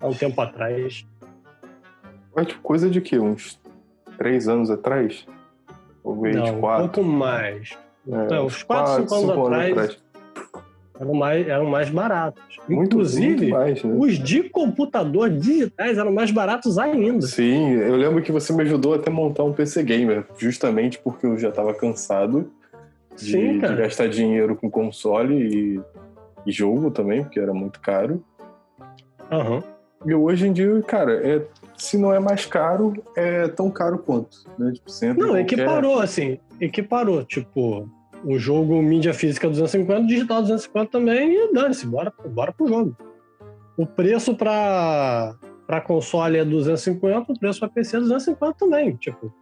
[0.00, 1.04] há um tempo atrás.
[2.34, 3.18] Mas, coisa de quê?
[3.18, 3.60] Uns
[4.16, 5.26] três anos atrás?
[6.02, 6.88] Ou Não, um 24?
[6.88, 7.70] pouco mais.
[8.08, 9.98] É, Então, uns 4, 5 anos cinco atrás
[11.00, 12.42] eram mais, eram mais baratos.
[12.68, 13.94] Muito, Inclusive, muito mais, né?
[13.98, 17.26] os de computador digitais eram mais baratos ainda.
[17.26, 21.26] Sim, eu lembro que você me ajudou até a montar um PC Gamer, justamente porque
[21.26, 22.50] eu já estava cansado
[23.16, 25.80] de, Sim, de gastar dinheiro com console e,
[26.46, 28.22] e jogo também, porque era muito caro.
[29.30, 29.62] Aham.
[30.04, 31.42] E hoje em dia, cara, é
[31.82, 34.72] se não é mais caro, é tão caro quanto, né?
[34.72, 36.38] Tipo, Não, em equiparou, assim.
[36.60, 37.24] Equiparou.
[37.24, 37.88] Tipo,
[38.24, 42.96] o jogo mídia física 250, digital 250 também, e dane-se, bora, bora pro jogo.
[43.76, 45.34] O preço pra,
[45.66, 48.94] pra console é 250, o preço pra PC é 250 também.
[48.94, 49.34] Tipo,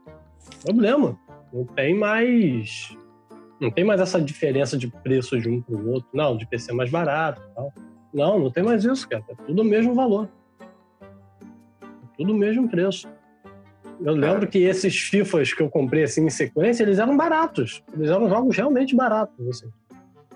[0.64, 1.18] problema.
[1.53, 2.96] Não tem mais.
[3.61, 6.09] Não tem mais essa diferença de preço de um pro outro.
[6.14, 7.70] Não, de PC é mais barato tal.
[8.14, 9.22] Não, não tem mais isso, cara.
[9.29, 10.26] É tudo o mesmo valor.
[12.20, 13.09] Tudo o mesmo preço.
[13.98, 17.83] Eu lembro que esses FIFAs que eu comprei assim em sequência, eles eram baratos.
[17.94, 19.48] Eles eram jogos realmente baratos.
[19.48, 19.70] Assim.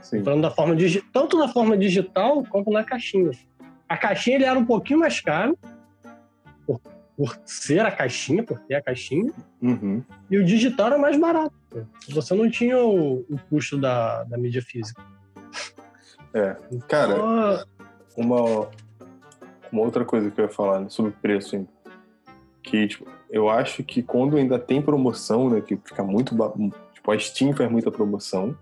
[0.01, 0.25] Sim.
[0.25, 0.75] Falando da forma
[1.13, 3.33] tanto na forma digital quanto na caixinha.
[3.87, 5.59] A caixinha ele era um pouquinho mais caro,
[6.67, 6.81] por,
[7.15, 10.03] por ser a caixinha, por ter a caixinha, Uhum.
[10.31, 11.55] e o digital era mais barato.
[12.09, 15.03] Você não tinha o, o custo da, da mídia física.
[16.33, 16.57] É.
[16.89, 17.65] Cara, Então,
[18.17, 18.69] uma,
[19.71, 21.67] uma outra coisa que eu ia falar né, sobre preço.
[22.75, 25.61] Que, tipo, eu acho que quando ainda tem promoção, né?
[25.61, 26.35] Que fica muito.
[26.93, 28.57] Tipo, a Steam faz muita promoção.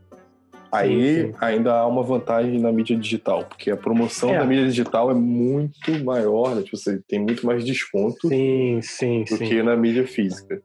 [0.70, 1.34] Aí sim.
[1.40, 4.38] ainda há uma vantagem na mídia digital, porque a promoção É.
[4.38, 6.62] da mídia digital é muito maior, né?
[6.62, 9.46] Tipo, você tem muito mais desconto sim, sim, do sim.
[9.48, 10.62] que na mídia física.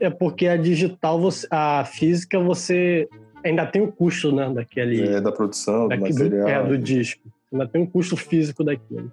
[0.00, 3.08] É porque a digital, você, a física, você
[3.44, 5.02] ainda tem o custo, né, daquele...
[5.02, 6.48] É, da produção, do daqui- do, material.
[6.48, 7.28] é, do disco.
[7.52, 9.10] Ainda tem um custo físico daquilo.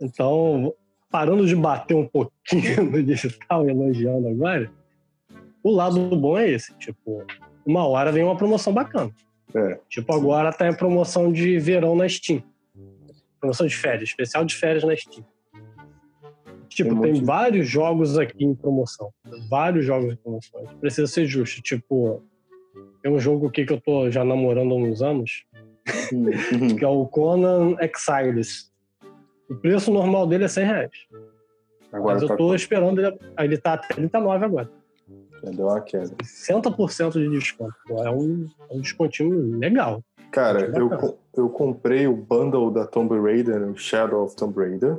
[0.00, 0.72] Então,
[1.10, 4.70] parando de bater um pouquinho no digital e elogiando agora,
[5.62, 6.74] o lado bom é esse.
[6.78, 7.24] Tipo,
[7.64, 9.10] uma hora vem uma promoção bacana.
[9.54, 9.78] É.
[9.88, 12.42] Tipo, agora tá em promoção de verão na Steam.
[13.40, 15.24] Promoção de férias, especial de férias na Steam.
[16.68, 19.10] Tipo, Tem tem, vários jogos aqui em promoção.
[19.48, 20.64] Vários jogos em promoção.
[20.80, 21.62] Precisa ser justo.
[21.62, 22.22] Tipo,
[23.02, 25.44] tem um jogo aqui que eu tô já namorando há uns anos,
[26.12, 26.76] Uhum.
[26.76, 28.70] que é o Conan Exiles.
[29.48, 30.90] O preço normal dele é 100 reais.
[31.92, 33.18] Agora Mas eu tá tô com- esperando ele.
[33.38, 34.70] Ele tá a 39 agora.
[35.42, 36.14] já deu uma queda.
[36.22, 37.74] 60% de desconto.
[37.90, 40.02] É um, é um descontinho legal.
[40.30, 44.54] Cara, Muito eu, eu comprei o bundle da Tomb Raider, né, o Shadow of Tomb
[44.60, 44.98] Raider.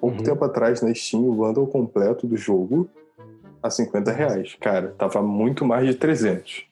[0.00, 0.22] Pouco Uhum.
[0.22, 2.90] tempo atrás na Steam, o bundle completo do jogo
[3.62, 4.54] a 50 reais.
[4.60, 6.66] Cara, tava muito mais de 300.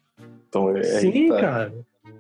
[0.48, 0.82] Então é.
[0.82, 1.72] Sim, tá- cara.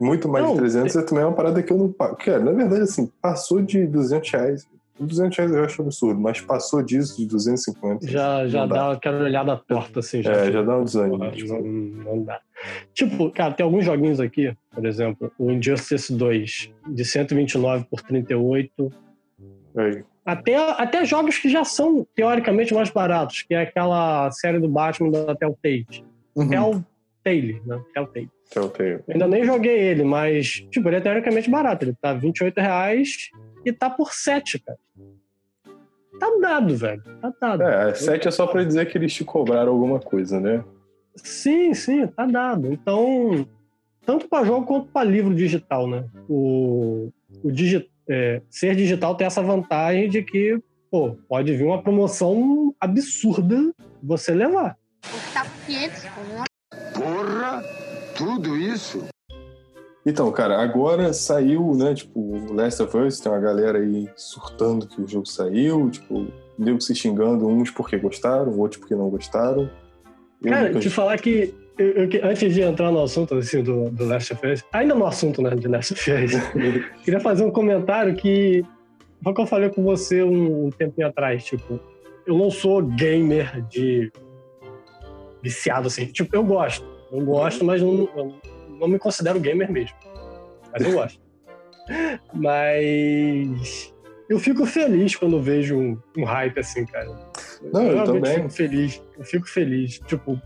[0.02, 2.16] Muito mais Não, de 300 é também uma parada que eu não pago.
[2.16, 4.66] Cara, na verdade, assim, passou de 200 reais.
[4.98, 8.08] 200 reais eu acho absurdo, mas passou disso de 250.
[8.08, 10.20] Já, já não dá aquela olhada torta, assim.
[10.20, 11.30] Já, É, já dá um desânimo.
[11.30, 12.40] Tipo, não, não dá.
[12.92, 18.92] Tipo, cara, tem alguns joguinhos aqui, por exemplo, o Injustice 2, de 129 por 38.
[19.76, 20.04] aí.
[20.24, 25.10] Até, até jogos que já são teoricamente mais baratos, que é aquela série do Batman
[25.10, 25.86] da Telltale.
[26.34, 26.84] Uhum.
[27.22, 27.82] Telltale, né?
[27.94, 28.30] Telltale.
[28.50, 29.04] Telltale.
[29.08, 31.84] Ainda nem joguei ele, mas, tipo, ele é teoricamente barato.
[31.84, 33.30] Ele tá 28 reais
[33.64, 34.78] e tá por 7, cara.
[36.18, 37.02] Tá dado, velho.
[37.20, 37.62] Tá dado.
[37.62, 40.64] É, 7 é só pra dizer que eles te cobraram alguma coisa, né?
[41.16, 42.72] Sim, sim, tá dado.
[42.72, 43.46] Então,
[44.04, 46.04] tanto para jogo quanto para livro digital, né?
[46.28, 47.10] O,
[47.42, 50.58] o digi, é, ser digital tem essa vantagem de que,
[50.90, 54.76] pô, pode vir uma promoção absurda você levar.
[55.32, 56.51] Tá por 500 conto.
[58.16, 59.04] Tudo isso?
[60.04, 64.86] Então, cara, agora saiu, né, tipo, o Last of Us, tem uma galera aí surtando
[64.86, 66.26] que o jogo saiu, tipo,
[66.58, 69.70] nego se xingando, uns porque gostaram, outros porque não gostaram.
[70.42, 73.62] Eu Cara, nunca- te falar que, eu- eu que- antes de entrar no assunto assim,
[73.62, 76.32] do, do Last of Us, ainda no assunto né, de Last of Us,
[77.04, 78.64] queria fazer um comentário que
[79.22, 81.78] foi o que eu falei com você um, um tempinho atrás, tipo,
[82.26, 84.10] eu não sou gamer de
[85.40, 88.34] viciado assim, tipo, eu gosto, eu gosto, mas não, eu
[88.80, 89.96] não me considero gamer mesmo,
[90.72, 91.20] mas eu gosto.
[92.34, 93.92] mas
[94.28, 97.10] eu fico feliz quando vejo um, um hype assim, cara.
[97.72, 98.34] Não, eu realmente também.
[98.36, 100.40] fico feliz, eu fico feliz, tipo,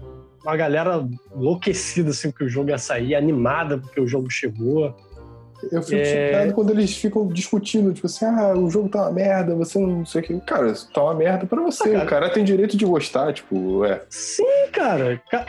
[0.45, 4.95] uma galera enlouquecida assim que o jogo ia sair, animada porque o jogo chegou.
[5.73, 6.05] Eu fico É.
[6.05, 10.05] chateado quando eles ficam discutindo, tipo assim, ah, o jogo tá uma merda, você não
[10.05, 10.41] sei o que.
[10.43, 11.85] Cara, tá uma merda pra você.
[11.89, 12.05] Ah, cara.
[12.05, 14.05] O cara tem direito de gostar, tipo, é.
[14.11, 15.21] Sim, cara.
[15.31, 15.47] Ca-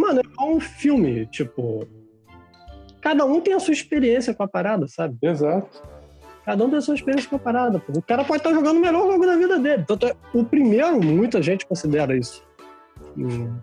[0.00, 1.86] Mano, é igual um filme, tipo.
[3.00, 5.16] Cada um tem a sua experiência com a parada, sabe?
[5.22, 5.82] Exato.
[6.44, 7.78] Cada um tem a sua experiência com a parada.
[7.78, 7.92] Pô.
[7.98, 9.84] O cara pode estar jogando o melhor jogo da vida dele.
[9.86, 12.42] Tanto é, o primeiro, muita gente considera isso.
[13.16, 13.54] hum,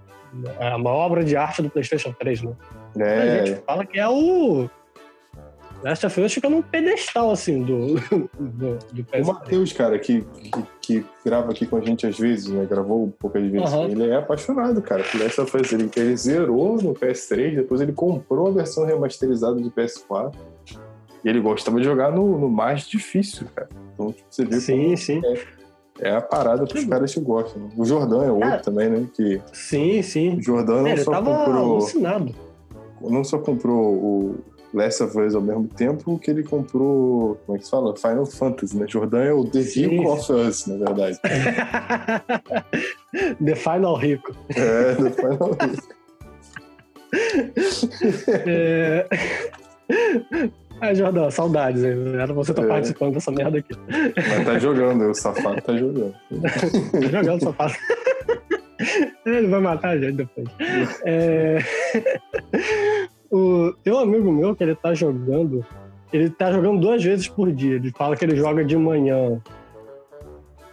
[0.60, 2.54] É uma obra de arte do PlayStation 3, né?
[2.98, 4.70] A É, gente fala que é o.
[5.84, 7.96] Last of Us fica num pedestal, assim, do,
[8.40, 9.26] do, do O PS3.
[9.26, 12.66] Matheus, cara, que, que, que grava aqui com a gente às vezes, né?
[12.66, 13.68] Gravou poucas vezes.
[13.72, 13.86] Aham.
[13.90, 15.72] Ele é apaixonado, cara, por Last of Us.
[15.72, 20.34] Ele, ele zerou no PS3, depois ele comprou a versão remasterizada de PS4.
[21.24, 23.70] E ele gostava de jogar no, no mais difícil, cara.
[23.94, 25.22] Então, tipo, você vê Sim, sim.
[25.24, 25.58] é.
[26.00, 27.60] É a parada pros caras que gostam.
[27.64, 27.70] né?
[27.76, 29.08] O Jordão é outro também, né?
[29.16, 30.38] Que Sim, sim.
[30.38, 31.56] o Jordão não É, só comprou.
[31.72, 32.36] alucinado.
[33.02, 34.36] Não só comprou o
[34.74, 37.36] Last of Us ao mesmo tempo que ele comprou.
[37.46, 37.96] Como é que se fala?
[37.96, 38.86] Final Fantasy, né?
[38.88, 39.88] Jordão é o The Sim.
[39.88, 41.20] Rico of Us, na verdade.
[43.44, 44.36] The Final Rico.
[44.56, 45.82] É, do Final Fantasy.
[48.46, 49.08] É...
[50.82, 51.84] Ah, Jordão, saudades.
[51.84, 51.94] hein?
[52.20, 52.68] Era você estar É.
[52.68, 53.74] participando dessa merda aqui.
[54.16, 56.14] Mas tá jogando, o safado tá jogando.
[56.30, 57.74] Tá jogando safado.
[59.26, 60.48] Ele vai matar a gente depois.
[61.06, 61.60] É...
[63.32, 63.74] o...
[63.84, 65.66] Tem um amigo meu que ele tá jogando.
[66.12, 67.76] Ele tá jogando duas vezes por dia.
[67.76, 69.42] Ele fala que ele joga de manhã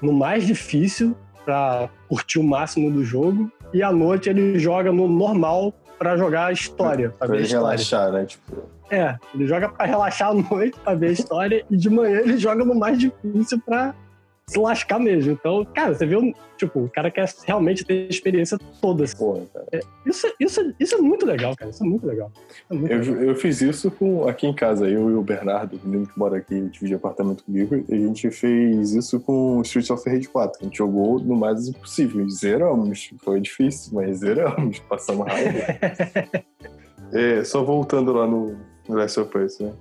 [0.01, 3.51] no mais difícil pra curtir o máximo do jogo.
[3.73, 7.11] E à noite ele joga no normal pra jogar a história.
[7.19, 7.65] Pra Pra ele história.
[7.67, 8.25] relaxar, né?
[8.27, 12.21] Tipo, É, ele joga pra relaxar à noite, pra ver a história, e de manhã
[12.21, 13.95] ele joga no mais difícil pra
[14.47, 15.33] se lascar mesmo.
[15.33, 19.05] Então, cara, você viu, tipo, o cara quer realmente ter a experiência toda.
[19.05, 19.17] assim.
[19.17, 19.67] porra, cara.
[20.05, 21.71] Isso, isso, isso é muito legal, cara.
[21.71, 22.31] Isso é muito legal.
[22.71, 23.23] É muito Eu, legal.
[23.23, 26.37] eu fiz isso com, aqui em casa, eu e o Bernardo, o menino que mora
[26.37, 30.59] aqui, divide apartamento comigo, e a gente fez isso com Streets of Rage 4.
[30.61, 32.29] A gente jogou no mais possível.
[32.29, 33.11] Zeramos.
[33.23, 34.79] Foi difícil, mas zeramos.
[34.81, 36.45] Passamos raiva.
[37.13, 38.57] É, só voltando lá no
[38.89, 39.73] no Last of Us, né?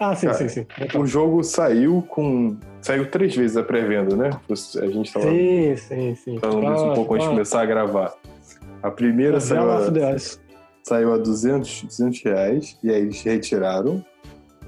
[0.00, 0.66] Ah, sim, Cara, sim, sim.
[0.96, 2.56] O jogo saiu com.
[2.80, 4.30] Saiu três vezes a pré-venda, né?
[4.48, 6.38] A gente tava Sim, sim, sim.
[6.38, 8.14] falando isso um pouco antes de começar a gravar.
[8.82, 10.16] A primeira saiu a,
[10.84, 14.04] saiu a 200, 200 reais e aí eles retiraram.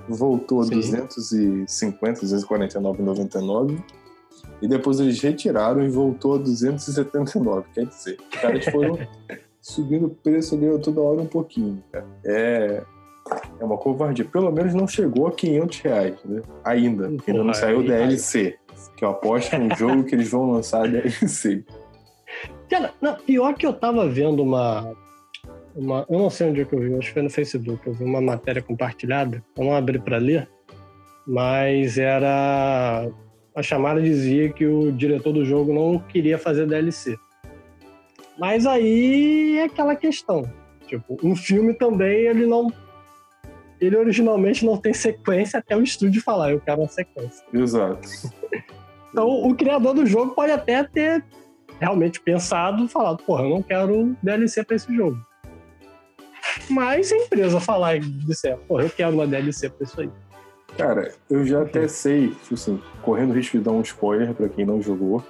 [0.08, 0.70] Voltou a Sim.
[0.70, 3.80] 250, 249,99.
[4.60, 7.66] E depois eles retiraram e voltou a 279.
[7.72, 8.98] Quer dizer, os caras foram
[9.62, 11.82] subindo o preço ali toda hora um pouquinho.
[11.92, 12.06] cara.
[12.24, 12.82] É,
[13.58, 14.24] é uma covardia.
[14.24, 16.42] Pelo menos não chegou a 500 reais, né?
[16.64, 17.08] Ainda.
[17.08, 18.56] Porque ainda não Porra, saiu o aí- DLC.
[18.96, 21.64] Que eu aposto que é um jogo que eles vão lançar DLC.
[22.70, 24.92] Cara, não, pior que eu tava vendo uma,
[25.74, 26.06] uma.
[26.08, 27.86] Eu não sei onde é que eu vi, acho que foi no Facebook.
[27.86, 29.42] Eu vi uma matéria compartilhada.
[29.56, 30.48] Eu não abri pra ler,
[31.26, 33.08] mas era.
[33.54, 37.18] A chamada dizia que o diretor do jogo não queria fazer DLC.
[38.38, 40.42] Mas aí é aquela questão.
[40.86, 42.72] Tipo, um filme também, ele não.
[43.80, 47.44] Ele originalmente não tem sequência até o estúdio falar, eu quero uma sequência.
[47.52, 48.08] Exato.
[49.10, 51.24] Então, o criador do jogo pode até ter
[51.80, 55.18] realmente pensado, falado, porra, eu não quero DLC pra esse jogo.
[56.68, 60.10] Mas se a empresa falar e disser, porra, eu quero uma DLC pra isso aí.
[60.76, 64.48] Cara, eu já até sei, tipo assim, correndo o risco de dar um spoiler pra
[64.48, 65.24] quem não jogou,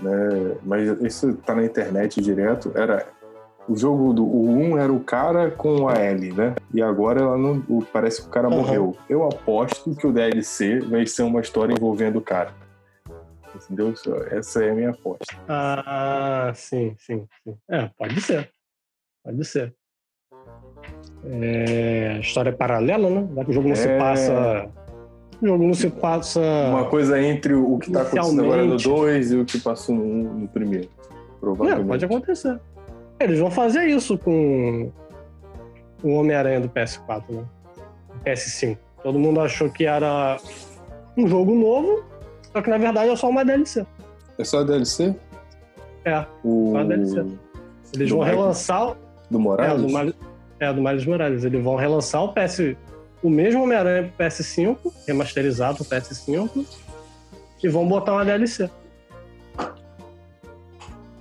[0.00, 0.56] né?
[0.62, 2.72] Mas isso tá na internet direto.
[2.74, 3.06] Era
[3.68, 6.54] o jogo do o 1 era o cara com a L, né?
[6.74, 8.56] E agora ela não, parece que o cara Uhum.
[8.56, 8.96] morreu.
[9.08, 12.52] Eu aposto que o DLC vai ser uma história envolvendo o cara.
[13.54, 13.92] Entendeu?
[14.30, 15.24] Essa é a minha aposta.
[15.48, 17.54] Ah, sim, sim, sim.
[17.70, 18.50] É, pode ser.
[19.24, 19.74] Pode ser.
[21.24, 23.28] É, história paralela, né?
[23.36, 23.98] Já que o jogo não se É.
[23.98, 24.68] passa.
[25.40, 26.40] O jogo não se passa.
[26.40, 29.06] Uma coisa entre o que tá acontecendo agora no Inicialmente.
[29.06, 30.04] 2 e o que passou no,
[30.38, 30.88] no primeiro.
[31.40, 31.86] Provavelmente.
[31.88, 32.60] pode acontecer.
[33.22, 34.90] Eles vão fazer isso com
[36.02, 37.44] o Homem-Aranha do PS4, né?
[38.24, 38.78] PS5.
[39.02, 40.36] Todo mundo achou que era
[41.16, 42.04] um jogo novo,
[42.52, 43.84] só que na verdade é só uma DLC.
[44.38, 45.14] É só DLC?
[46.04, 46.72] É, O...
[46.72, 47.26] só a DLC.
[47.94, 48.96] Eles Do vão relançar.
[49.30, 49.82] Do É, Morales?
[49.82, 50.14] do Miles,
[50.60, 51.44] é, do Miles Morales.
[51.44, 52.76] Eles vão relançar o PS.
[53.22, 56.66] O mesmo Homem-Aranha pro PS5, remasterizado pro PS5,
[57.62, 58.68] e vão botar uma DLC.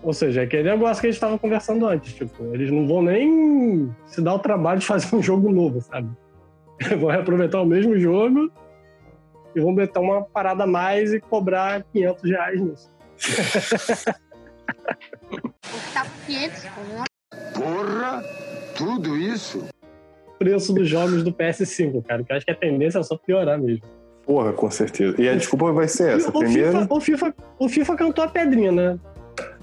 [0.04, 2.14] Ou seja, é aquele negócio que a gente estava conversando antes.
[2.14, 6.10] Tipo, eles não vão nem se dar o trabalho de fazer um jogo novo, sabe?
[7.00, 8.52] vão reaproveitar o mesmo jogo
[9.56, 12.92] e vão botar uma parada a mais e cobrar 500 reais nisso.
[15.94, 17.12] Tá por 500 conto.
[17.54, 18.24] Porra,
[18.76, 19.66] tudo isso?
[20.40, 22.24] Preço dos jogos do PS5, cara.
[22.24, 23.86] Que eu acho que a tendência é só piorar mesmo.
[24.26, 25.22] Porra, com certeza.
[25.22, 26.30] E a desculpa vai ser essa.
[26.30, 29.00] o, Primeiro, FIFA, o, FIFA, o FIFA cantou a pedrinha, né?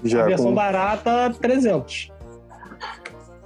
[0.03, 2.11] Já, a versão com- barata, 300.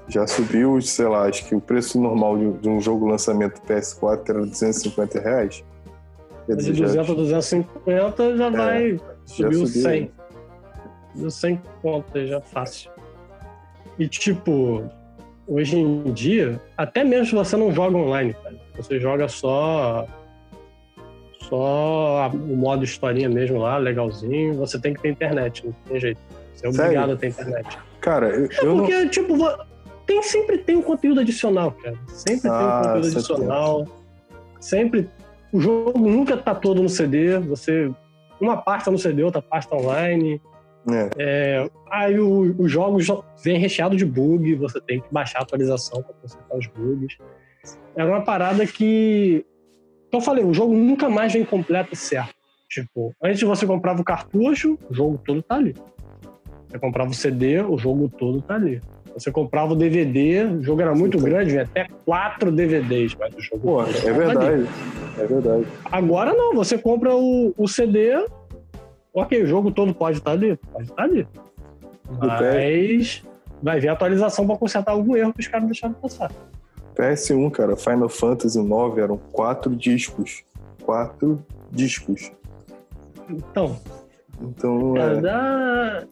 [0.07, 4.39] já subiu, sei lá, acho que o preço normal de, um jogo lançamento PS4 era
[4.45, 5.63] 250 reais.
[6.45, 8.97] Quer De dizer, já, 200 a 250 já vai.
[8.97, 9.81] já Subiu subiu.
[9.83, 10.11] 100.
[11.13, 12.91] Subiu 100 conto aí, já fácil.
[13.97, 14.83] E tipo,
[15.47, 20.05] hoje em dia, até mesmo se você não joga online, cara, você joga só.
[21.49, 26.19] Só o modo historinha mesmo lá, legalzinho, você tem que ter internet, não tem jeito.
[26.63, 26.85] É Sério?
[26.85, 27.77] obrigado a ter internet.
[27.99, 28.77] Cara, eu, É eu não.
[28.85, 29.57] porque, tipo, vo-
[30.05, 31.97] tem, sempre tem um conteúdo adicional, cara.
[32.07, 33.87] Sempre Ah, tem um conteúdo sempre adicional.
[34.59, 35.09] Sempre.
[35.51, 37.37] O jogo nunca tá todo no CD.
[37.39, 37.91] Você.
[38.41, 40.41] uma pasta no CD, outra pasta online.
[40.91, 41.09] É.
[41.17, 43.07] É, aí o- os jogos
[43.41, 47.17] vêm recheados de bug, você tem que baixar a atualização para consertar os bugs.
[47.95, 49.45] Era uma parada que.
[50.09, 52.33] Então eu falei, o jogo nunca mais vem completo e certo.
[52.69, 55.73] Tipo, antes você comprava o cartucho, o jogo todo tá ali.
[56.73, 58.81] Você comprava o CD, o jogo todo tá ali.
[59.13, 63.39] Você comprava o DVD, o jogo era muito grande, vinha até quatro DVDs, mas o
[63.41, 64.11] jogo Pô, é ali.
[64.11, 64.67] verdade.
[65.19, 65.67] É verdade.
[65.85, 68.25] Agora não, você compra o, o CD,
[69.13, 71.27] ok, o jogo todo pode estar ali, pode estar ali.
[72.09, 73.23] Mas
[73.61, 76.31] vai vir a atualização para consertar algum erro que os caras deixaram passar.
[76.95, 80.43] PS1, cara, Final Fantasy IX eram quatro discos.
[80.83, 81.39] Quatro
[81.71, 82.31] discos.
[83.29, 83.77] Então,
[84.41, 86.03] Então, é, é, da-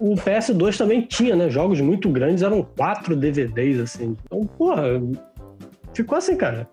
[0.00, 1.48] o PS2 também tinha, né?
[1.48, 4.16] Jogos muito grandes, eram quatro DVDs, assim.
[4.24, 4.84] Então, porra,
[5.94, 6.68] ficou assim, cara.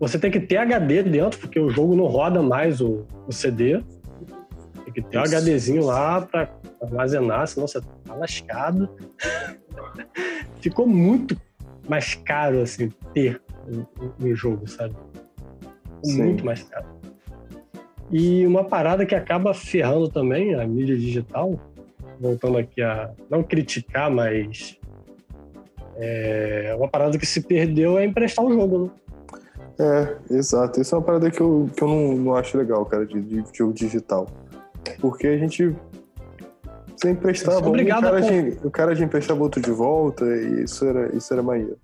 [0.00, 3.82] Você tem que ter HD dentro, porque o jogo não roda mais o, o CD.
[4.84, 5.36] Tem que ter um Isso.
[5.36, 6.48] HDzinho lá pra
[6.82, 8.88] armazenar, senão você tá lascado.
[10.60, 11.40] Ficou muito
[11.88, 13.84] mais caro, assim, ter um,
[14.26, 14.94] um jogo, sabe?
[16.04, 16.22] Sim.
[16.22, 16.86] Muito mais caro.
[18.10, 21.58] E uma parada que acaba ferrando também a mídia digital,
[22.22, 24.78] voltando aqui a não criticar, mas
[25.96, 28.90] é, uma parada que se perdeu é emprestar o jogo, né?
[29.78, 30.80] é, exato.
[30.80, 33.44] Isso é uma parada que eu, que eu não, não acho legal, cara, de, de
[33.52, 34.26] jogo digital.
[35.00, 35.74] Porque a gente.
[36.96, 40.84] Você emprestava, um, o cara, a de, o cara emprestava outro de volta, e isso
[40.86, 41.76] era, isso era maneiro.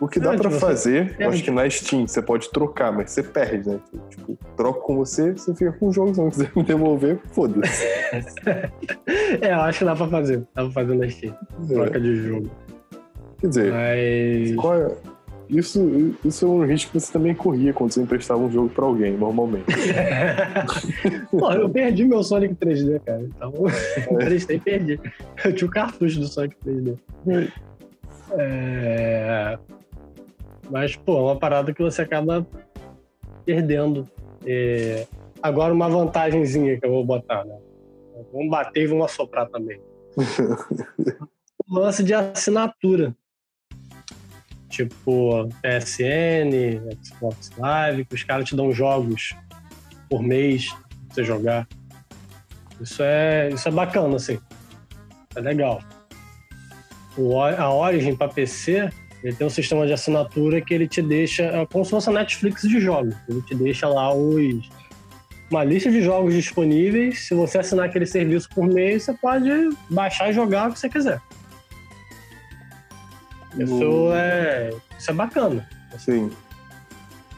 [0.00, 2.90] O que dá É, pra tipo, fazer, eu acho que na Steam você pode trocar,
[2.90, 3.78] mas você perde, né?
[4.08, 7.84] Tipo, troca com você, você fica com o jogo, se não quiser me devolver, foda-se.
[9.42, 10.38] É, eu acho que dá pra fazer.
[10.54, 11.34] Dá pra fazer na Steam.
[11.68, 12.50] Troca de jogo.
[13.40, 14.80] Quer dizer, Mas.
[14.80, 14.96] é-
[15.50, 18.84] isso, isso é um risco que você também corria quando você emprestava um jogo pra
[18.84, 19.64] alguém, normalmente.
[21.30, 23.22] Pô, eu perdi meu Sonic 3D, cara.
[23.22, 24.00] Então, É.
[24.14, 25.00] emprestei e perdi.
[25.44, 26.96] Eu tinha o cartucho do Sonic 3D.
[28.38, 29.58] É...
[30.70, 32.46] Mas, pô, é uma parada que você acaba
[33.44, 34.08] perdendo.
[34.46, 35.06] É,
[35.42, 37.56] Agora, uma vantagenzinha que eu vou botar, né?
[38.30, 39.80] Vamos bater e vamos assoprar também.
[41.66, 43.14] o lance de assinatura.
[44.68, 46.52] Tipo, PSN,
[47.02, 49.34] Xbox Live, que os caras te dão jogos
[50.10, 50.80] por mês pra
[51.14, 51.66] você jogar.
[52.80, 54.38] Isso é, isso é bacana, assim.
[55.34, 55.80] É legal.
[57.16, 58.90] O, O- a Origin para PC,
[59.22, 62.12] ele tem um sistema de assinatura que ele te deixa, é como se fosse a
[62.12, 63.14] Netflix de jogos.
[63.28, 64.70] Ele te deixa lá os,
[65.50, 67.26] uma lista de jogos disponíveis.
[67.26, 69.50] Se você assinar aquele serviço por mês, você pode
[69.90, 71.20] baixar e jogar o que você quiser.
[73.58, 75.68] Isso é, isso é bacana.
[75.98, 76.30] Sim.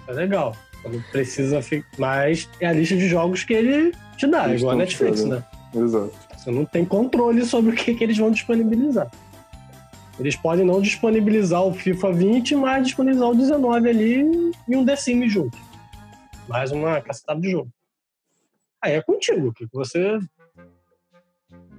[0.07, 0.55] É legal.
[0.85, 1.89] Não precisa ficar.
[1.99, 5.43] Mas é a lista de jogos que ele te dá, Eles igual a Netflix, né?
[5.75, 6.13] Exato.
[6.37, 9.11] Você não tem controle sobre o que, que eles vão disponibilizar.
[10.19, 14.97] Eles podem não disponibilizar o FIFA 20, mas disponibilizar o 19 ali e um The
[14.97, 15.57] Sims junto.
[16.49, 17.71] Mais uma cacetada de jogo.
[18.83, 20.19] Aí é contigo, que você,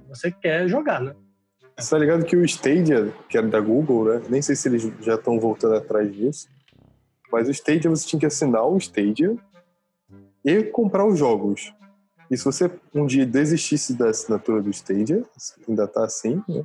[0.08, 1.14] você quer jogar, né?
[1.76, 4.22] Você tá ligado que o Stadia, que era da Google, né?
[4.28, 6.48] Nem sei se eles já estão voltando atrás disso.
[7.30, 9.36] Mas o Stadia você tinha que assinar o Stadia
[10.44, 11.74] e comprar os jogos.
[12.30, 15.22] E se você um dia desistisse da assinatura do Stadia,
[15.68, 16.64] ainda tá assim, né?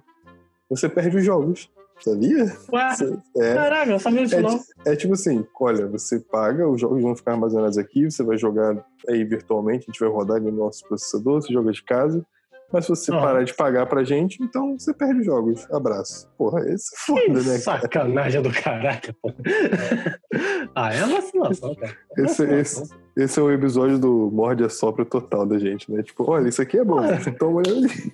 [0.70, 1.70] Você perde os jogos.
[2.02, 2.46] Sabia?
[2.72, 2.96] Ué,
[3.38, 3.54] É.
[3.56, 4.60] caraca, eu sabia disso É, não.
[4.86, 8.86] é tipo assim, olha, você paga, os jogos vão ficar armazenados aqui, você vai jogar
[9.10, 12.26] aí virtualmente, a gente vai rodar no nosso processador, você joga de casa.
[12.72, 15.66] Mas se você parar de pagar pra gente, então você perde os jogos.
[15.72, 16.30] Abraço.
[16.38, 17.82] Porra, esse é foda, Que né, cara?
[17.82, 19.34] sacanagem do caralho, pô.
[20.76, 21.98] ah, é vacilação, cara.
[22.18, 22.84] É Esse, vacilação.
[22.84, 26.04] esse, esse é o episódio do morde a sopra total da gente, né?
[26.04, 27.02] Tipo, olha, isso aqui é bom,
[27.40, 28.14] toma uma olhada ali.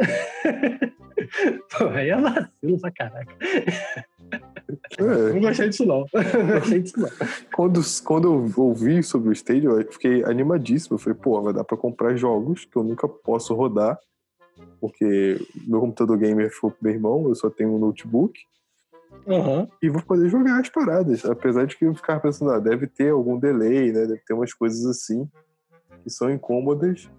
[1.78, 3.34] Pô, aí é vacilo pra caraca.
[4.98, 5.32] É.
[5.32, 6.04] Não gostei disso, não.
[6.14, 7.08] Não gostei disso, não.
[7.54, 10.94] Quando, quando eu ouvi sobre o Stadia, eu fiquei animadíssimo.
[10.94, 13.98] Eu falei, pô, vai dar pra comprar jogos que eu nunca posso rodar,
[14.80, 18.38] porque meu computador gamer ficou pro meu irmão, eu só tenho um notebook,
[19.26, 19.68] Aham.
[19.82, 21.24] e vou poder jogar as paradas.
[21.24, 24.06] Apesar de que eu ficava pensando, ah, deve ter algum delay, né?
[24.06, 25.28] Deve ter umas coisas assim
[26.02, 27.10] que são incômodas.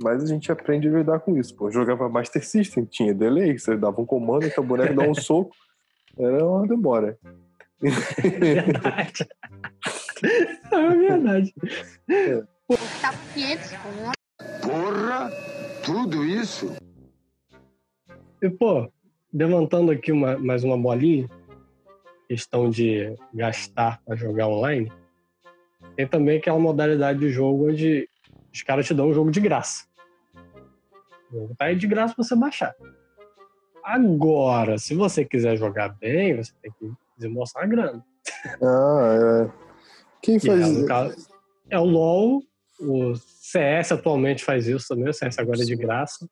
[0.00, 1.54] Mas a gente aprende a lidar com isso.
[1.54, 5.10] Pô, eu jogava Master System, tinha delay, você dava um comando, que o boneco dava
[5.10, 5.54] um soco.
[6.16, 7.18] Era uma demora.
[7.80, 9.26] Verdade.
[10.72, 11.54] É verdade.
[13.00, 13.70] Tá 500
[14.60, 15.30] Porra,
[15.84, 16.74] tudo isso?
[18.42, 18.90] E, pô,
[19.32, 21.28] levantando aqui uma, mais uma bolinha,
[22.28, 24.92] questão de gastar para jogar online.
[25.96, 28.08] tem também aquela modalidade de jogo onde
[28.52, 29.84] os caras te dão um jogo de graça.
[31.30, 32.74] O jogo tá aí de graça pra você baixar.
[33.84, 38.04] Agora, se você quiser jogar bem, você tem que desembolsar a grana.
[38.62, 39.50] Ah, é.
[40.22, 40.68] Quem Que é, faz.
[40.72, 41.28] no caso,
[41.70, 42.42] é o LoL,
[42.80, 46.28] o CS atualmente faz isso também, o CS agora é de graça.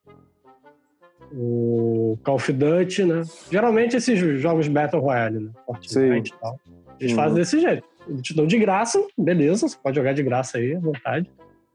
[1.33, 3.23] O Call of Duty, né?
[3.51, 5.51] Geralmente esses jogos Battle Royale, né?
[5.67, 6.61] Fortnite e tal.
[7.01, 7.17] Eles Uhum.
[7.17, 7.87] fazem desse jeito.
[8.07, 11.31] Eles te dão de graça, beleza, você pode jogar de graça aí, à vontade.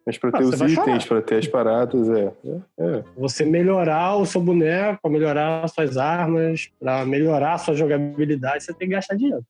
[0.06, 1.08] Mas pra Ah, ter os itens, chorar.
[1.08, 2.34] pra ter as paradas, é.
[2.45, 3.04] é, é.
[3.18, 8.64] Você melhorar o seu boneco, pra melhorar as suas armas, pra melhorar a sua jogabilidade,
[8.64, 9.45] você tem que gastar dinheiro.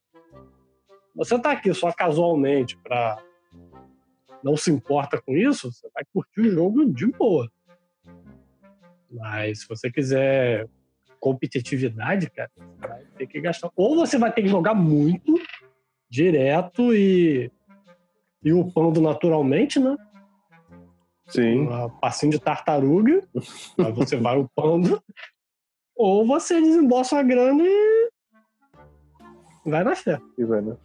[1.16, 3.18] Você tá aqui só casualmente pra
[4.44, 7.50] não se importa com isso, você vai curtir o jogo de boa.
[9.10, 10.68] Mas se você quiser
[11.20, 13.70] competitividade, cara, você vai ter que gastar.
[13.76, 15.40] Ou você vai ter que jogar muito,
[16.10, 17.52] direto e,
[18.44, 19.96] e upando naturalmente, né?
[21.32, 21.68] Sim.
[21.70, 23.24] Um passinho de tartaruga,
[23.80, 25.02] aí você vai upando.
[25.96, 28.10] Ou você desembolsa a grana e
[29.66, 30.20] vai na fé.
[30.38, 30.76] E vai, né?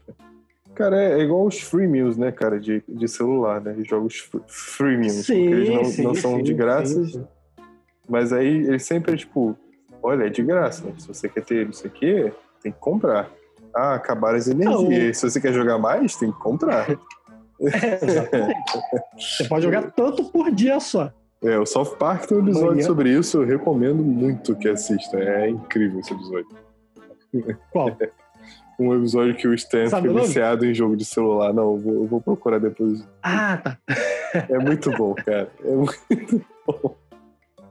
[0.74, 3.74] Cara, é, é igual os freemiums, né, cara, de, de celular, né?
[3.82, 5.26] Jogos fr- freemiums.
[5.26, 7.26] porque eles não, sim, não são sim, de graça, sim, sim.
[8.08, 9.56] mas aí eles sempre é tipo,
[10.02, 10.84] olha, é de graça.
[10.98, 12.32] Se você quer ter não sei o quê,
[12.62, 13.30] tem que comprar.
[13.74, 15.18] Ah, acabaram as energias.
[15.18, 16.86] Se você quer jogar mais, tem que comprar.
[17.60, 18.78] Exatamente.
[19.18, 21.10] Você pode jogar tanto por dia só.
[21.42, 25.18] É, o South Park tem um episódio sobre isso, eu recomendo muito que assista.
[25.18, 26.48] É incrível esse episódio.
[27.70, 27.96] Qual?
[28.78, 31.50] Um episódio que o Stan Sabe fica viciado em jogo de celular.
[31.50, 33.08] Não, eu vou, eu vou procurar depois.
[33.22, 33.78] Ah, tá.
[34.34, 35.50] É muito bom, cara.
[35.64, 36.94] É muito bom.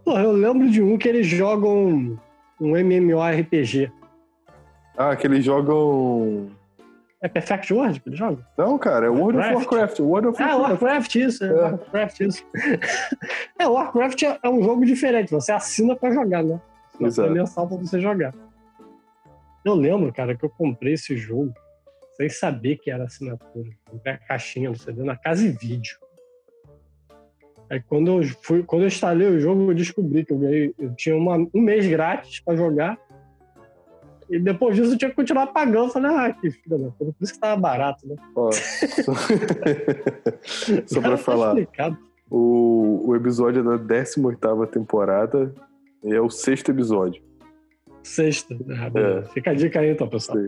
[0.03, 2.19] Porra, eu lembro de um que eles jogam
[2.59, 3.91] um MMORPG.
[4.97, 6.49] Ah, que eles jogam.
[7.25, 8.45] É Perfect World que eles jogam?
[8.55, 9.65] Não, cara, é World of Warcraft.
[9.71, 9.99] Warcraft.
[9.99, 10.81] World of Ah, Warcraft.
[10.83, 11.43] Warcraft, isso.
[11.43, 11.51] É.
[11.53, 12.45] Warcraft, isso.
[13.57, 15.31] é, Warcraft é- é um jogo diferente.
[15.31, 16.61] Você assina pra jogar, né?
[17.01, 17.29] Exato.
[17.29, 18.31] é mensal pra você jogar.
[19.65, 21.51] Eu lembro, cara, que eu comprei esse jogo
[22.15, 23.69] sem saber que era assinatura.
[23.89, 25.97] Comprei a caixinha do CD na casa e vídeo.
[27.71, 30.93] Aí quando eu, fui, quando eu instalei o jogo, eu descobri que eu, ganhei, eu
[30.93, 32.97] tinha uma- um mês grátis pra jogar.
[34.29, 35.85] E depois disso eu tinha que continuar pagando.
[35.85, 37.11] Eu falei, ah, que filha da puta.
[37.13, 38.15] Por isso que tava barato, né?
[38.35, 39.13] Ó, só,
[40.85, 41.97] só pra Tá falar, explicado.
[42.29, 45.53] o, o episódio da 18 temporada
[46.03, 47.21] é o sexto episódio.
[48.03, 48.55] Sexta.
[48.79, 49.29] Ah, beleza.
[49.33, 50.37] Fica a dica aí, então, pessoal.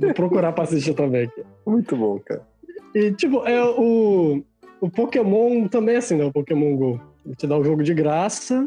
[0.00, 1.42] Vou procurar pra assistir também aqui.
[1.66, 2.42] Muito bom, cara.
[2.94, 4.42] E, tipo, é, o,
[4.80, 6.24] o Pokémon também é assim, né?
[6.24, 7.00] O Pokémon GO.
[7.24, 8.66] Ele te dá o jogo de graça,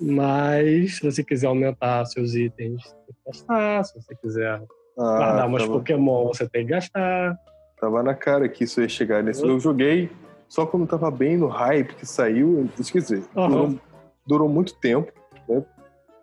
[0.00, 3.84] mas se você quiser aumentar seus itens, você tem que gastar.
[3.84, 4.62] Se você quiser
[4.98, 7.36] Ah, guardar mais tava- Pokémon, você tem que gastar.
[7.80, 9.42] Tava na cara que isso ia chegar nesse.
[9.42, 10.10] Eu joguei
[10.48, 12.68] só quando tava bem no hype que saiu.
[12.78, 13.22] Esqueci.
[13.36, 13.48] Aham.
[13.48, 13.80] Durou,
[14.26, 15.12] durou muito tempo,
[15.48, 15.62] né?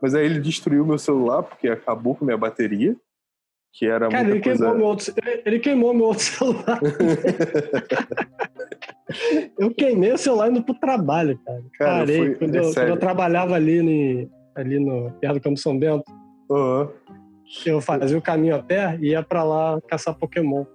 [0.02, 2.96] Mas aí ele destruiu meu celular porque acabou com minha bateria,
[3.74, 4.60] que era Cara, ele coisa.
[4.60, 5.14] queimou, meu outro,
[5.44, 6.80] ele, queimou meu outro celular.
[9.58, 11.64] eu queimei o celular indo pro trabalho, cara.
[11.78, 12.18] Cara, Parei.
[12.18, 15.78] foi- quando, é eu, quando eu trabalhava ali, no, ali no, perto do Campo São
[15.78, 16.04] Bento,
[16.52, 16.90] Aham.
[17.66, 20.66] eu fazia o caminho a pé e ia pra lá caçar Pokémon.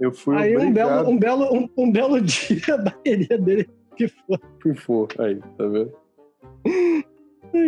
[0.00, 4.38] Eu fui Aí um belo, um, belo, um, um belo dia a bateria dele pifou.
[4.62, 5.08] Pifou.
[5.18, 5.92] Aí, tá vendo?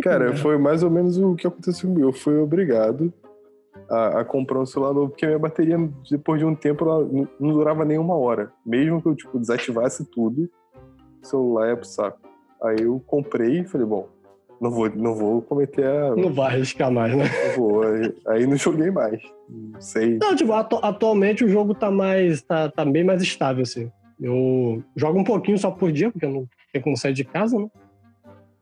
[0.03, 2.09] Cara, foi mais ou menos o que aconteceu comigo.
[2.09, 3.13] Eu fui obrigado
[3.91, 5.77] a, a comprar um celular novo, porque minha bateria,
[6.11, 8.53] depois de um tempo, ela não, não durava nem uma hora.
[8.65, 10.49] Mesmo que eu tipo, desativasse tudo,
[11.23, 12.19] o celular ia pro saco.
[12.63, 14.07] Aí eu comprei e falei, bom,
[14.61, 16.15] não vou, não vou cometer a.
[16.15, 17.25] Não vai arriscar mais, né?
[17.25, 17.83] Não vou.
[17.83, 19.21] Aí, aí não joguei mais.
[19.49, 20.19] Não sei.
[20.19, 22.43] Não, tipo, atu- atualmente o jogo tá mais.
[22.43, 23.91] Tá, tá bem mais estável, assim.
[24.21, 27.69] Eu jogo um pouquinho só por dia, porque eu não tenho sair de casa, né?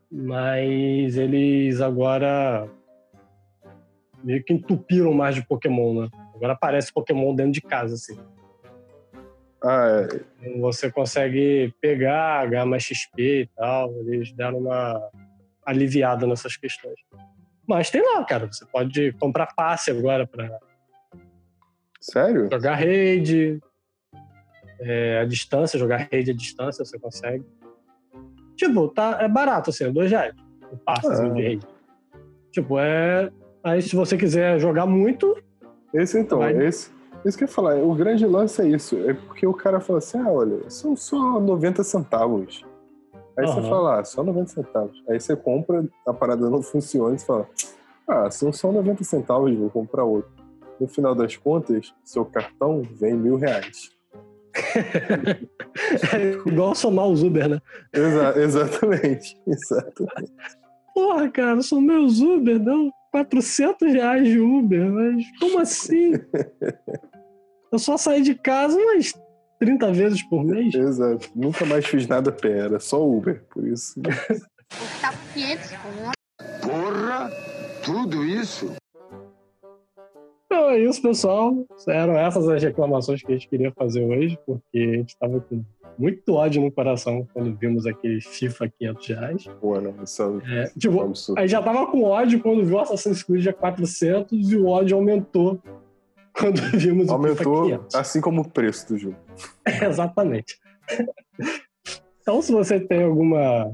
[0.09, 2.67] Mas eles agora
[4.23, 6.09] meio que entupiram mais de Pokémon, né?
[6.35, 8.17] Agora aparece Pokémon dentro de casa, assim.
[9.61, 10.07] Ah,
[10.41, 10.57] é.
[10.59, 13.91] Você consegue pegar, ganhar mais XP e tal.
[14.07, 15.09] Eles deram uma
[15.65, 16.95] aliviada nessas questões.
[17.67, 18.47] Mas tem lá, cara.
[18.47, 20.59] Você pode comprar passe agora pra
[21.99, 22.47] Sério?
[22.51, 23.59] jogar raid.
[24.81, 27.43] É, a distância, jogar raid à distância, você consegue.
[28.55, 30.33] Tipo, tá, é barato, assim, é dois reais.
[30.71, 31.27] O passe Ah.
[31.29, 31.67] de raid.
[32.51, 33.29] Tipo, é.
[33.63, 35.35] Aí se você quiser jogar muito,
[35.93, 36.55] Esse então, Vai.
[36.65, 36.91] esse.
[37.25, 38.95] Isso que eu ia falar, o grande lance é isso.
[39.09, 42.65] É porque o cara fala assim: ah, olha, são só 90 centavos.
[43.37, 43.69] Aí você Aham.
[43.69, 45.03] fala, ah, só 90 centavos.
[45.09, 47.47] Aí você compra, a parada não funciona, e você fala,
[48.07, 50.29] ah, são só 90 centavos, vou comprar outro.
[50.79, 53.91] no final das contas, seu cartão vem mil reais.
[56.13, 57.61] É igual somar os Uber, né?
[57.93, 60.33] Exa exatamente, exatamente.
[60.93, 66.13] Porra, cara, são meus Uber, deu 400 reais de Uber, mas como assim?
[67.71, 69.13] Eu só saí de casa umas
[69.59, 70.73] 30 vezes por mês.
[70.73, 73.99] Exato, nunca mais fiz nada pé, era só Uber, por isso.
[75.01, 75.71] Tá 500
[76.61, 77.31] Porra,
[77.83, 78.71] tudo isso?
[80.45, 81.65] Então é isso, pessoal.
[81.87, 85.63] Eram essas as reclamações que a gente queria fazer hoje, porque a gente estava com
[85.99, 89.45] muito ódio no coração quando vimos aquele FIFA 500 reais.
[89.59, 91.01] Pô, não, isso é, tipo,
[91.35, 94.95] a gente já tava com ódio quando viu Assassin's Creed a 400 e o ódio
[94.95, 95.61] aumentou
[96.33, 97.95] quando vimos aumentou, o FIFA 500.
[97.95, 99.17] assim como o preço do jogo.
[99.65, 100.57] É, exatamente.
[102.21, 103.71] Então, se você tem alguma,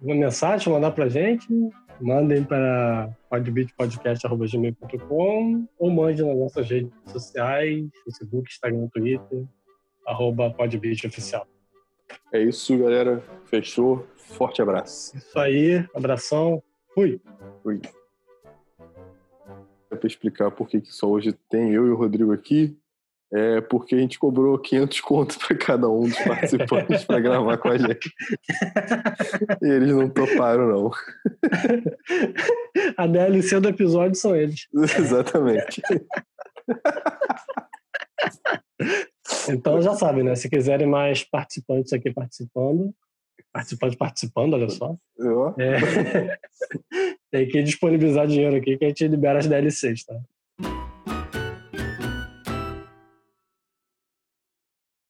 [0.00, 1.48] alguma mensagem mandar pra gente,
[2.00, 9.44] mandem para podbeatpodcast.gmail.com ou mande nas nossas redes sociais, Facebook, Instagram, Twitter,
[10.06, 11.46] arroba podbeatoficial.
[12.32, 13.22] É isso, galera.
[13.46, 14.06] Fechou.
[14.16, 15.16] Forte abraço.
[15.16, 15.84] Isso aí.
[15.94, 16.62] Abração.
[16.94, 17.20] Fui.
[17.62, 17.80] Fui.
[19.88, 22.76] Para explicar por que só hoje tem eu e o Rodrigo aqui,
[23.32, 27.68] é porque a gente cobrou 500 contos para cada um dos participantes para gravar com
[27.68, 28.12] a gente.
[29.60, 30.90] E eles não toparam, não.
[32.96, 34.68] A DLC do episódio são eles.
[34.74, 35.82] Exatamente.
[39.48, 40.34] Então já sabem, né?
[40.34, 42.94] Se quiserem mais participantes aqui participando,
[43.52, 44.96] participantes participando, olha só.
[45.58, 46.38] É,
[47.30, 50.20] tem que disponibilizar dinheiro aqui que a gente libera as DLCs, tá?